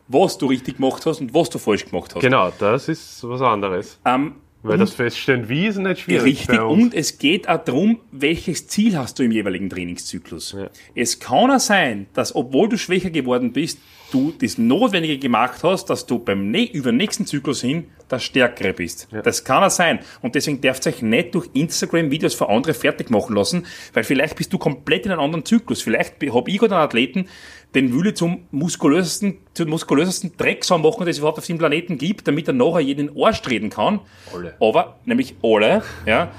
[0.08, 2.22] was du richtig gemacht hast und was du falsch gemacht hast.
[2.22, 4.00] Genau, das ist was anderes.
[4.06, 6.48] Ähm, Weil das Feststellen, wie ist nicht schwierig.
[6.48, 10.56] Richtig, und es geht auch darum, welches Ziel hast du im jeweiligen Trainingszyklus.
[10.58, 10.70] Ja.
[10.96, 13.80] Es kann auch sein, dass obwohl du schwächer geworden bist,
[14.14, 18.74] du das Notwendige gemacht hast, dass du beim über den nächsten Zyklus hin der Stärkere
[18.74, 19.08] bist.
[19.12, 19.22] Ja.
[19.22, 20.00] Das kann auch sein.
[20.22, 24.36] Und deswegen darfst du euch nicht durch Instagram-Videos für andere fertig machen lassen, weil vielleicht
[24.36, 25.82] bist du komplett in einem anderen Zyklus.
[25.82, 27.28] Vielleicht habe ich gerade einen Athleten,
[27.74, 32.28] den ich zum muskulösesten, zum muskulösesten Drecksau machen, das es überhaupt auf dem Planeten gibt,
[32.28, 34.02] damit er nachher jeden Arsch treten kann.
[34.34, 34.56] Alle.
[34.60, 36.32] Aber, nämlich alle, ja.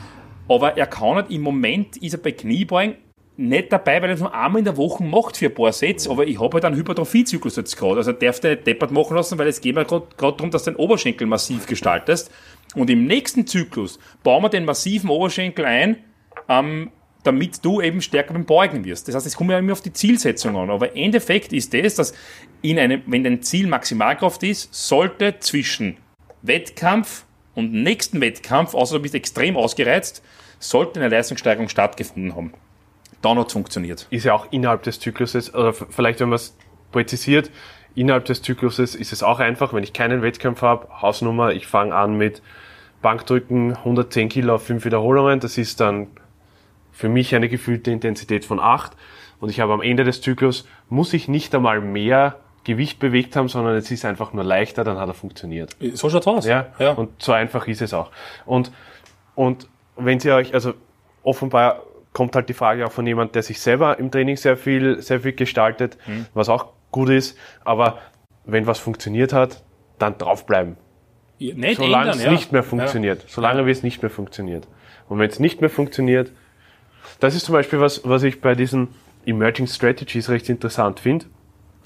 [0.49, 2.97] Aber er kann nicht, im Moment ist er bei Kniebeugen
[3.37, 6.11] nicht dabei, weil er es nur einmal in der Woche macht für ein paar Sätze,
[6.11, 7.97] aber ich habe halt einen Hypertrophiezyklus jetzt gerade.
[7.97, 10.71] Also darf der nicht deppert machen lassen, weil es geht mir gerade darum, dass du
[10.71, 12.31] den Oberschenkel massiv gestaltest.
[12.75, 15.99] Und im nächsten Zyklus bauen wir den massiven Oberschenkel ein,
[16.49, 16.91] ähm,
[17.25, 19.09] damit du eben stärker beim Beugen wirst.
[19.09, 20.71] Das heißt, es kommt ja immer auf die Zielsetzung an.
[20.71, 22.15] Aber Endeffekt ist das, dass
[22.63, 25.97] in einem, wenn dein Ziel Maximalkraft ist, sollte zwischen
[26.43, 27.25] Wettkampf
[27.55, 30.23] und nächsten Wettkampf, außer du bist extrem ausgereizt,
[30.59, 32.53] sollte eine Leistungssteigerung stattgefunden haben.
[33.25, 34.07] Dann hat es funktioniert.
[34.11, 36.57] Ist ja auch innerhalb des Zykluses, oder vielleicht wenn man es
[36.93, 37.51] präzisiert,
[37.95, 41.95] innerhalb des Zykluses ist es auch einfach, wenn ich keinen Wettkampf habe, Hausnummer, ich fange
[41.95, 42.43] an mit
[43.03, 46.09] Bankdrücken 110 Kilo auf 5 Wiederholungen, das ist dann
[46.93, 48.93] für mich eine gefühlte Intensität von 8
[49.41, 53.49] und ich habe am Ende des Zyklus, muss ich nicht einmal mehr Gewicht bewegt haben,
[53.49, 55.77] sondern es ist einfach nur leichter, dann hat er funktioniert.
[55.93, 56.47] So schaut's aus.
[56.47, 56.93] Ja, ja.
[56.93, 58.11] Und so einfach ist es auch.
[58.47, 58.73] Und,
[59.35, 60.73] und wenn Sie euch, also
[61.23, 61.83] offenbar
[62.15, 65.21] kommt halt die Frage auch von jemand, der sich selber im Training sehr viel, sehr
[65.21, 66.25] viel gestaltet, mhm.
[66.33, 67.37] was auch gut ist.
[67.65, 67.99] Aber
[68.47, 69.63] wenn was funktioniert hat,
[69.99, 70.77] dann draufbleiben.
[71.39, 72.31] Ja, nicht solange ändern, es ja.
[72.31, 73.23] nicht mehr funktioniert.
[73.23, 73.29] Ja.
[73.29, 74.69] Solange wie es nicht mehr funktioniert.
[75.09, 76.31] Und wenn es nicht mehr funktioniert,
[77.21, 78.89] das ist zum Beispiel was, was ich bei diesen
[79.27, 81.27] Emerging Strategies recht interessant finde.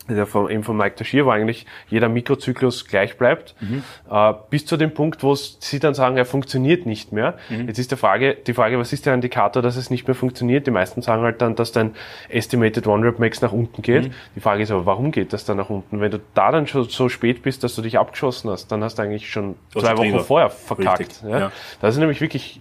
[0.08, 3.82] Der von, eben von Mike Tashier, wo eigentlich jeder Mikrozyklus gleich bleibt, Mhm.
[4.10, 7.34] äh, bis zu dem Punkt, wo sie dann sagen, er funktioniert nicht mehr.
[7.50, 7.66] Mhm.
[7.68, 10.66] Jetzt ist die Frage, die Frage, was ist der Indikator, dass es nicht mehr funktioniert?
[10.66, 11.94] Die meisten sagen halt dann, dass dein
[12.28, 14.08] Estimated One Rep Max nach unten geht.
[14.08, 14.14] Mhm.
[14.36, 16.00] Die Frage ist aber, warum geht das dann nach unten?
[16.00, 18.98] Wenn du da dann schon so spät bist, dass du dich abgeschossen hast, dann hast
[18.98, 21.22] du eigentlich schon zwei Wochen vorher verkackt.
[21.26, 21.38] Ja?
[21.38, 21.52] ja.
[21.80, 22.60] Das ist nämlich wirklich,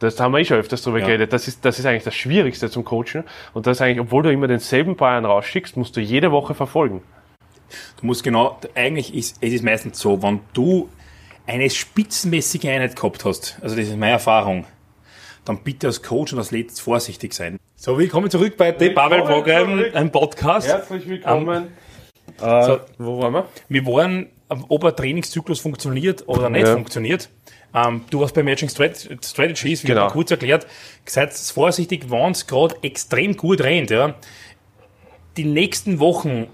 [0.00, 1.06] das haben wir eh schon öfters drüber Ja.
[1.06, 3.24] geredet, das ist, das ist eigentlich das Schwierigste zum Coachen.
[3.54, 7.02] Und das ist eigentlich, obwohl du immer denselben Bayern rausschickst, musst du jede Woche verfolgen.
[8.00, 10.88] Du musst genau, eigentlich ist es ist meistens so, wenn du
[11.46, 14.64] eine spitzenmäßige Einheit gehabt hast, also das ist meine Erfahrung,
[15.44, 17.58] dann bitte als Coach und als Athlet vorsichtig sein.
[17.76, 20.68] So, willkommen zurück bei The Babel Program, ein Podcast.
[20.68, 21.68] Herzlich willkommen.
[22.40, 22.80] äh, so.
[22.98, 23.48] wo waren wir?
[23.68, 26.74] Wir waren, ob ein Trainingszyklus funktioniert oder nicht Ja.
[26.74, 27.28] funktioniert.
[27.74, 30.08] Ähm, du hast bei Matching Strat- Strategies, wie Genau.
[30.08, 30.66] kurz erklärt,
[31.06, 33.90] seid vorsichtig, wenn es gerade extrem gut rennt.
[33.90, 34.14] Ja.
[35.36, 36.48] Die nächsten Wochen,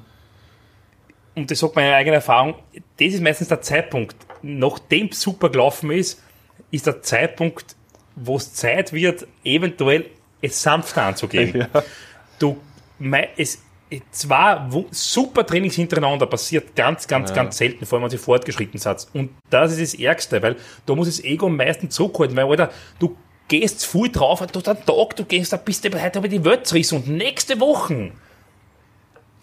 [1.35, 2.55] und das sagt meine eigene Erfahrung,
[2.99, 6.23] das ist meistens der Zeitpunkt, nachdem es super gelaufen ist,
[6.71, 7.77] ist der Zeitpunkt,
[8.15, 10.07] wo es Zeit wird, eventuell
[10.43, 11.67] es sanfter anzugehen.
[12.39, 12.59] Du,
[12.99, 13.63] mei- es,
[14.11, 19.07] zwei super Trainings hintereinander passiert ganz, ganz, ganz selten, vor allem wenn sie fortgeschritten sind.
[19.15, 22.71] Und das ist das Ärgste, weil da muss das Ego am meisten zurückhalten, weil, Alter,
[22.99, 23.17] du
[23.49, 26.45] gehst viel drauf, du hast einen Tag, du gehst, da bist du heute ich die
[26.45, 28.13] Welt zerrissen und nächste Woche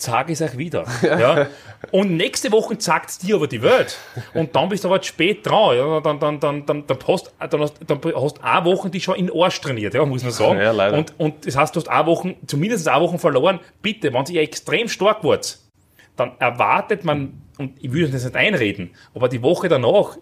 [0.04, 0.86] sage ich es euch wieder.
[1.04, 1.48] Ja.
[1.92, 3.98] Und nächste Woche sagt es dir aber die Welt.
[4.34, 5.76] Und dann bist du aber spät dran.
[5.76, 6.00] Ja.
[6.00, 9.16] Dann, dann, dann, dann, dann, hast, dann, hast, dann hast du eine Woche die schon
[9.16, 10.60] in Arsch trainiert, ja, muss man sagen.
[10.60, 10.98] Ja, leider.
[10.98, 13.60] Und, und das heißt, du hast eine Woche, zumindest eine Woche verloren.
[13.82, 15.60] Bitte, wenn ihr extrem stark wart,
[16.16, 20.18] dann erwartet man, und ich will das nicht einreden, aber die Woche danach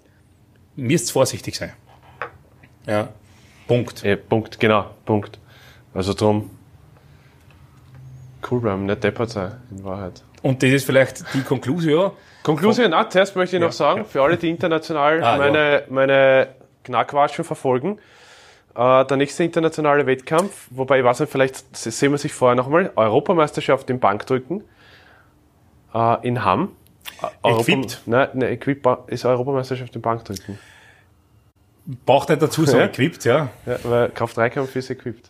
[0.75, 1.73] müsst vorsichtig sein.
[2.87, 3.09] Ja.
[3.67, 4.03] Punkt.
[4.03, 5.39] Ja, Punkt, genau, Punkt.
[5.93, 6.49] Also drum,
[8.49, 10.23] cool bleiben, nicht deppert sein, in Wahrheit.
[10.41, 12.11] Und das ist vielleicht die Konklusion.
[12.43, 16.47] Konklusion, ah, zuerst möchte ich noch sagen, für alle, die international Ah, meine, meine
[16.83, 17.99] Knackwatschen verfolgen,
[18.75, 22.91] äh, der nächste internationale Wettkampf, wobei ich weiß nicht, vielleicht sehen wir sich vorher nochmal,
[22.95, 24.63] Europameisterschaft im Bankdrücken
[25.93, 26.71] äh, in Hamm.
[27.43, 28.01] Äh, Equipped?
[28.07, 30.57] Nein, nein, Equipped ist Europameisterschaft im Bankdrücken.
[32.05, 32.85] Braucht nicht dazu sagen, Ja.
[32.85, 33.49] equipped, ja.
[33.65, 35.29] Ja, weil Kraft-3-Kampf ist Equipped.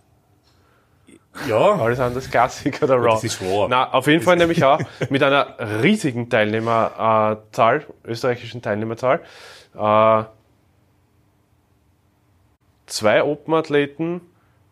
[1.48, 1.76] Ja.
[1.76, 3.12] Alles andere Klassik oder Raw.
[3.12, 3.68] das ist wahr.
[3.70, 4.80] Na, auf jeden Fall nämlich auch
[5.10, 9.22] mit einer riesigen Teilnehmerzahl, österreichischen Teilnehmerzahl.
[9.76, 10.24] Äh,
[12.86, 14.22] zwei Open-Athleten,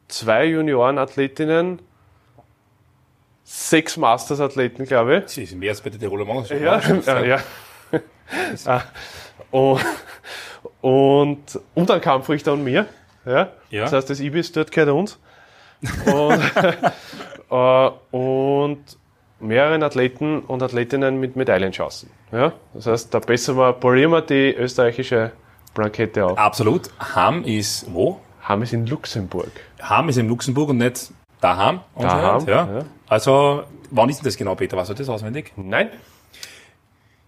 [0.10, 1.82] zwei Junioren-Athletinnen,
[3.43, 5.24] sechs Masters-Athleten, glaube ich.
[5.24, 6.45] Das ist mehr als bei der Tiroler Mann.
[6.49, 7.22] Ja, ja.
[7.24, 7.39] ja.
[8.66, 8.82] Ah,
[9.51, 9.82] und,
[10.82, 12.86] und, und ein Kampfrichter und mir.
[13.26, 13.51] Ja?
[13.70, 13.84] Ja.
[13.84, 15.18] Das heißt, das Ibis dort gehört uns.
[16.05, 16.41] Und,
[17.51, 18.80] äh, und
[19.39, 22.09] mehreren Athleten und Athletinnen mit Medaillenchancen.
[22.32, 22.53] Ja?
[22.73, 25.32] Das heißt, da bessern wir, polieren wir die österreichische
[25.73, 26.38] Plakette auf.
[26.38, 26.89] Absolut.
[27.15, 28.19] Ham ist wo?
[28.41, 29.51] Haben es in Luxemburg.
[29.82, 31.82] Ham ist in Luxemburg und nicht daheim.
[31.97, 32.67] Daheim, Ja.
[32.67, 32.86] ja.
[33.07, 34.75] Also, wann ist denn das genau, Peter?
[34.75, 35.53] Weißt du das auswendig?
[35.55, 35.89] Nein?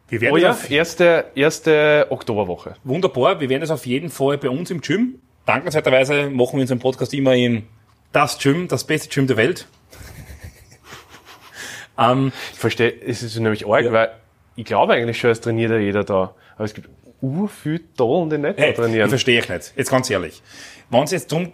[0.10, 2.74] Wir werden Oh das ja, erste, erste Oktoberwoche.
[2.84, 3.40] wunderbar.
[3.40, 5.20] Wir werden das auf jeden Fall bei uns im Gym.
[5.46, 7.64] Dankenswerterweise machen wir unseren Podcast immer in
[8.12, 9.68] das Gym, das beste Gym der Welt.
[11.98, 14.12] ähm, Ich verstehe, es ist nämlich arg, weil
[14.56, 16.36] ich glaube eigentlich schon, es trainiert ja jeder da.
[16.56, 16.90] Aber es gibt
[17.22, 19.10] ur viel Tollen, die nicht Hey, ich trainieren.
[19.10, 19.74] verstehe ich nicht.
[19.76, 20.42] Jetzt ganz ehrlich.
[20.90, 21.54] Wenn es jetzt drum,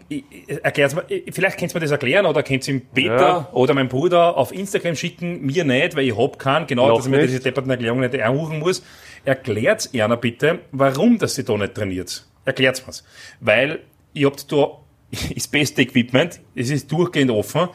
[0.64, 3.50] erklärt's mir, ich- vielleicht könnt ihr mir das erklären oder könnt ihr ihm Peter Ja.
[3.52, 7.06] oder meinem Bruder auf Instagram schicken, mir nicht, weil ich hab keinen, genau, Noch dass
[7.06, 8.82] ich mir diese depperten Erklärungen nicht einhuchen muss.
[9.26, 12.26] Erklärt's einer bitte, warum dass sie da nicht trainiert.
[12.46, 13.04] Erklärt's mir's.
[13.42, 13.80] Weil
[14.14, 14.80] ihr habt da
[15.36, 17.70] ist beste Equipment, es ist durchgehend offen.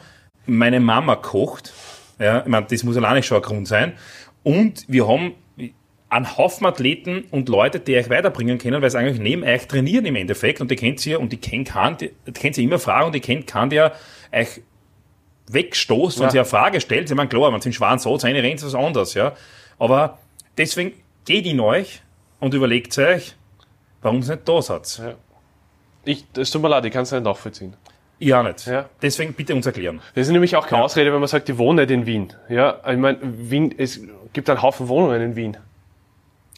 [0.45, 1.73] Meine Mama kocht,
[2.19, 3.93] ja, ich meine, das muss alleine schon ein Grund sein.
[4.43, 5.35] Und wir haben
[6.09, 10.05] einen Haufen Athleten und Leute, die euch weiterbringen können, weil sie eigentlich neben euch trainieren
[10.05, 13.07] im Endeffekt und die kennt ihr und die kennt kann, die, kennt sie immer fragen
[13.07, 13.93] und die kennt kann, der
[14.31, 14.61] euch
[15.47, 16.31] wegstoßt, wenn ja.
[16.31, 17.07] sie eine Frage stellt.
[17.07, 19.33] Sie meinen, klar, wenn sie einen schweren Satz eine rennt, ist was anderes, ja.
[19.79, 20.19] Aber
[20.57, 20.93] deswegen
[21.25, 22.01] geht in euch
[22.39, 23.35] und überlegt euch,
[24.01, 24.99] warum es nicht da seid.
[24.99, 25.15] Ja.
[26.05, 27.75] Ich, es tut mir leid, ich kann es nicht nachvollziehen.
[28.19, 28.65] Ja, nicht.
[28.67, 28.89] Ja.
[29.01, 30.01] Deswegen bitte uns erklären.
[30.15, 30.85] Das ist nämlich auch keine ja.
[30.85, 32.33] Ausrede, wenn man sagt, ich wohne nicht in Wien.
[32.47, 34.01] Ja, ich meine, Wien, es
[34.31, 35.57] gibt einen Haufen Wohnungen in Wien.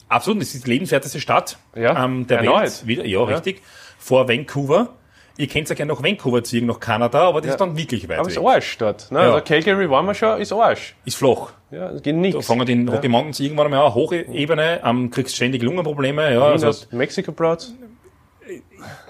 [0.08, 2.06] Absolut, das ist die lebenswerteste Stadt ja.
[2.06, 2.62] ähm, der Erneut.
[2.62, 2.84] Welt.
[2.86, 3.62] Wieder, ja, ja, richtig.
[3.98, 4.90] Vor Vancouver.
[5.38, 7.54] Ihr könnt ja gerne nach Vancouver ziehen, nach Kanada, aber das ja.
[7.56, 8.38] ist dann wirklich weit Aber weg.
[8.38, 9.12] ist Arsch dort.
[9.12, 9.20] Ne?
[9.20, 9.34] Ja.
[9.34, 10.96] Also Calgary waren wir schon, ist Arsch.
[11.04, 11.52] Ist flach.
[11.72, 12.38] Ja, es geht nichts.
[12.38, 16.34] Da fangen die Rocky Mountains irgendwann einmal an, hohe Ebene, ähm, kriegst ständig Lungenprobleme.
[16.34, 17.74] Ja, also, Mexico Broads.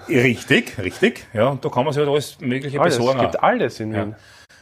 [0.08, 1.26] Richtig, richtig.
[1.32, 3.18] Ja, und da kann man sich halt alles mögliche alles, besorgen.
[3.18, 4.14] Es gibt alles in Wien.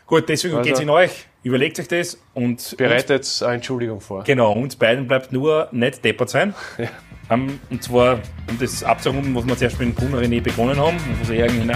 [0.07, 1.27] Gut, deswegen also, geht's in euch.
[1.43, 2.77] Überlegt euch das und.
[2.77, 4.25] Bereitet eine Entschuldigung vor.
[4.25, 6.55] Genau, uns beiden bleibt nur nicht deppert sein.
[6.79, 6.89] Ja.
[7.31, 8.21] Um, und zwar,
[8.51, 11.47] um das abzurunden, was wir zuerst mit dem Kuhn René begonnen haben und was er
[11.47, 11.75] eigentlich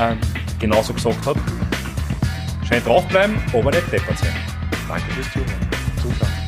[0.59, 1.37] genauso gesagt hat.
[2.69, 4.37] Scheint draufbleiben, aber nicht deppert sein.
[4.87, 5.71] Danke fürs Zuhören.
[6.03, 6.48] Zuschauen.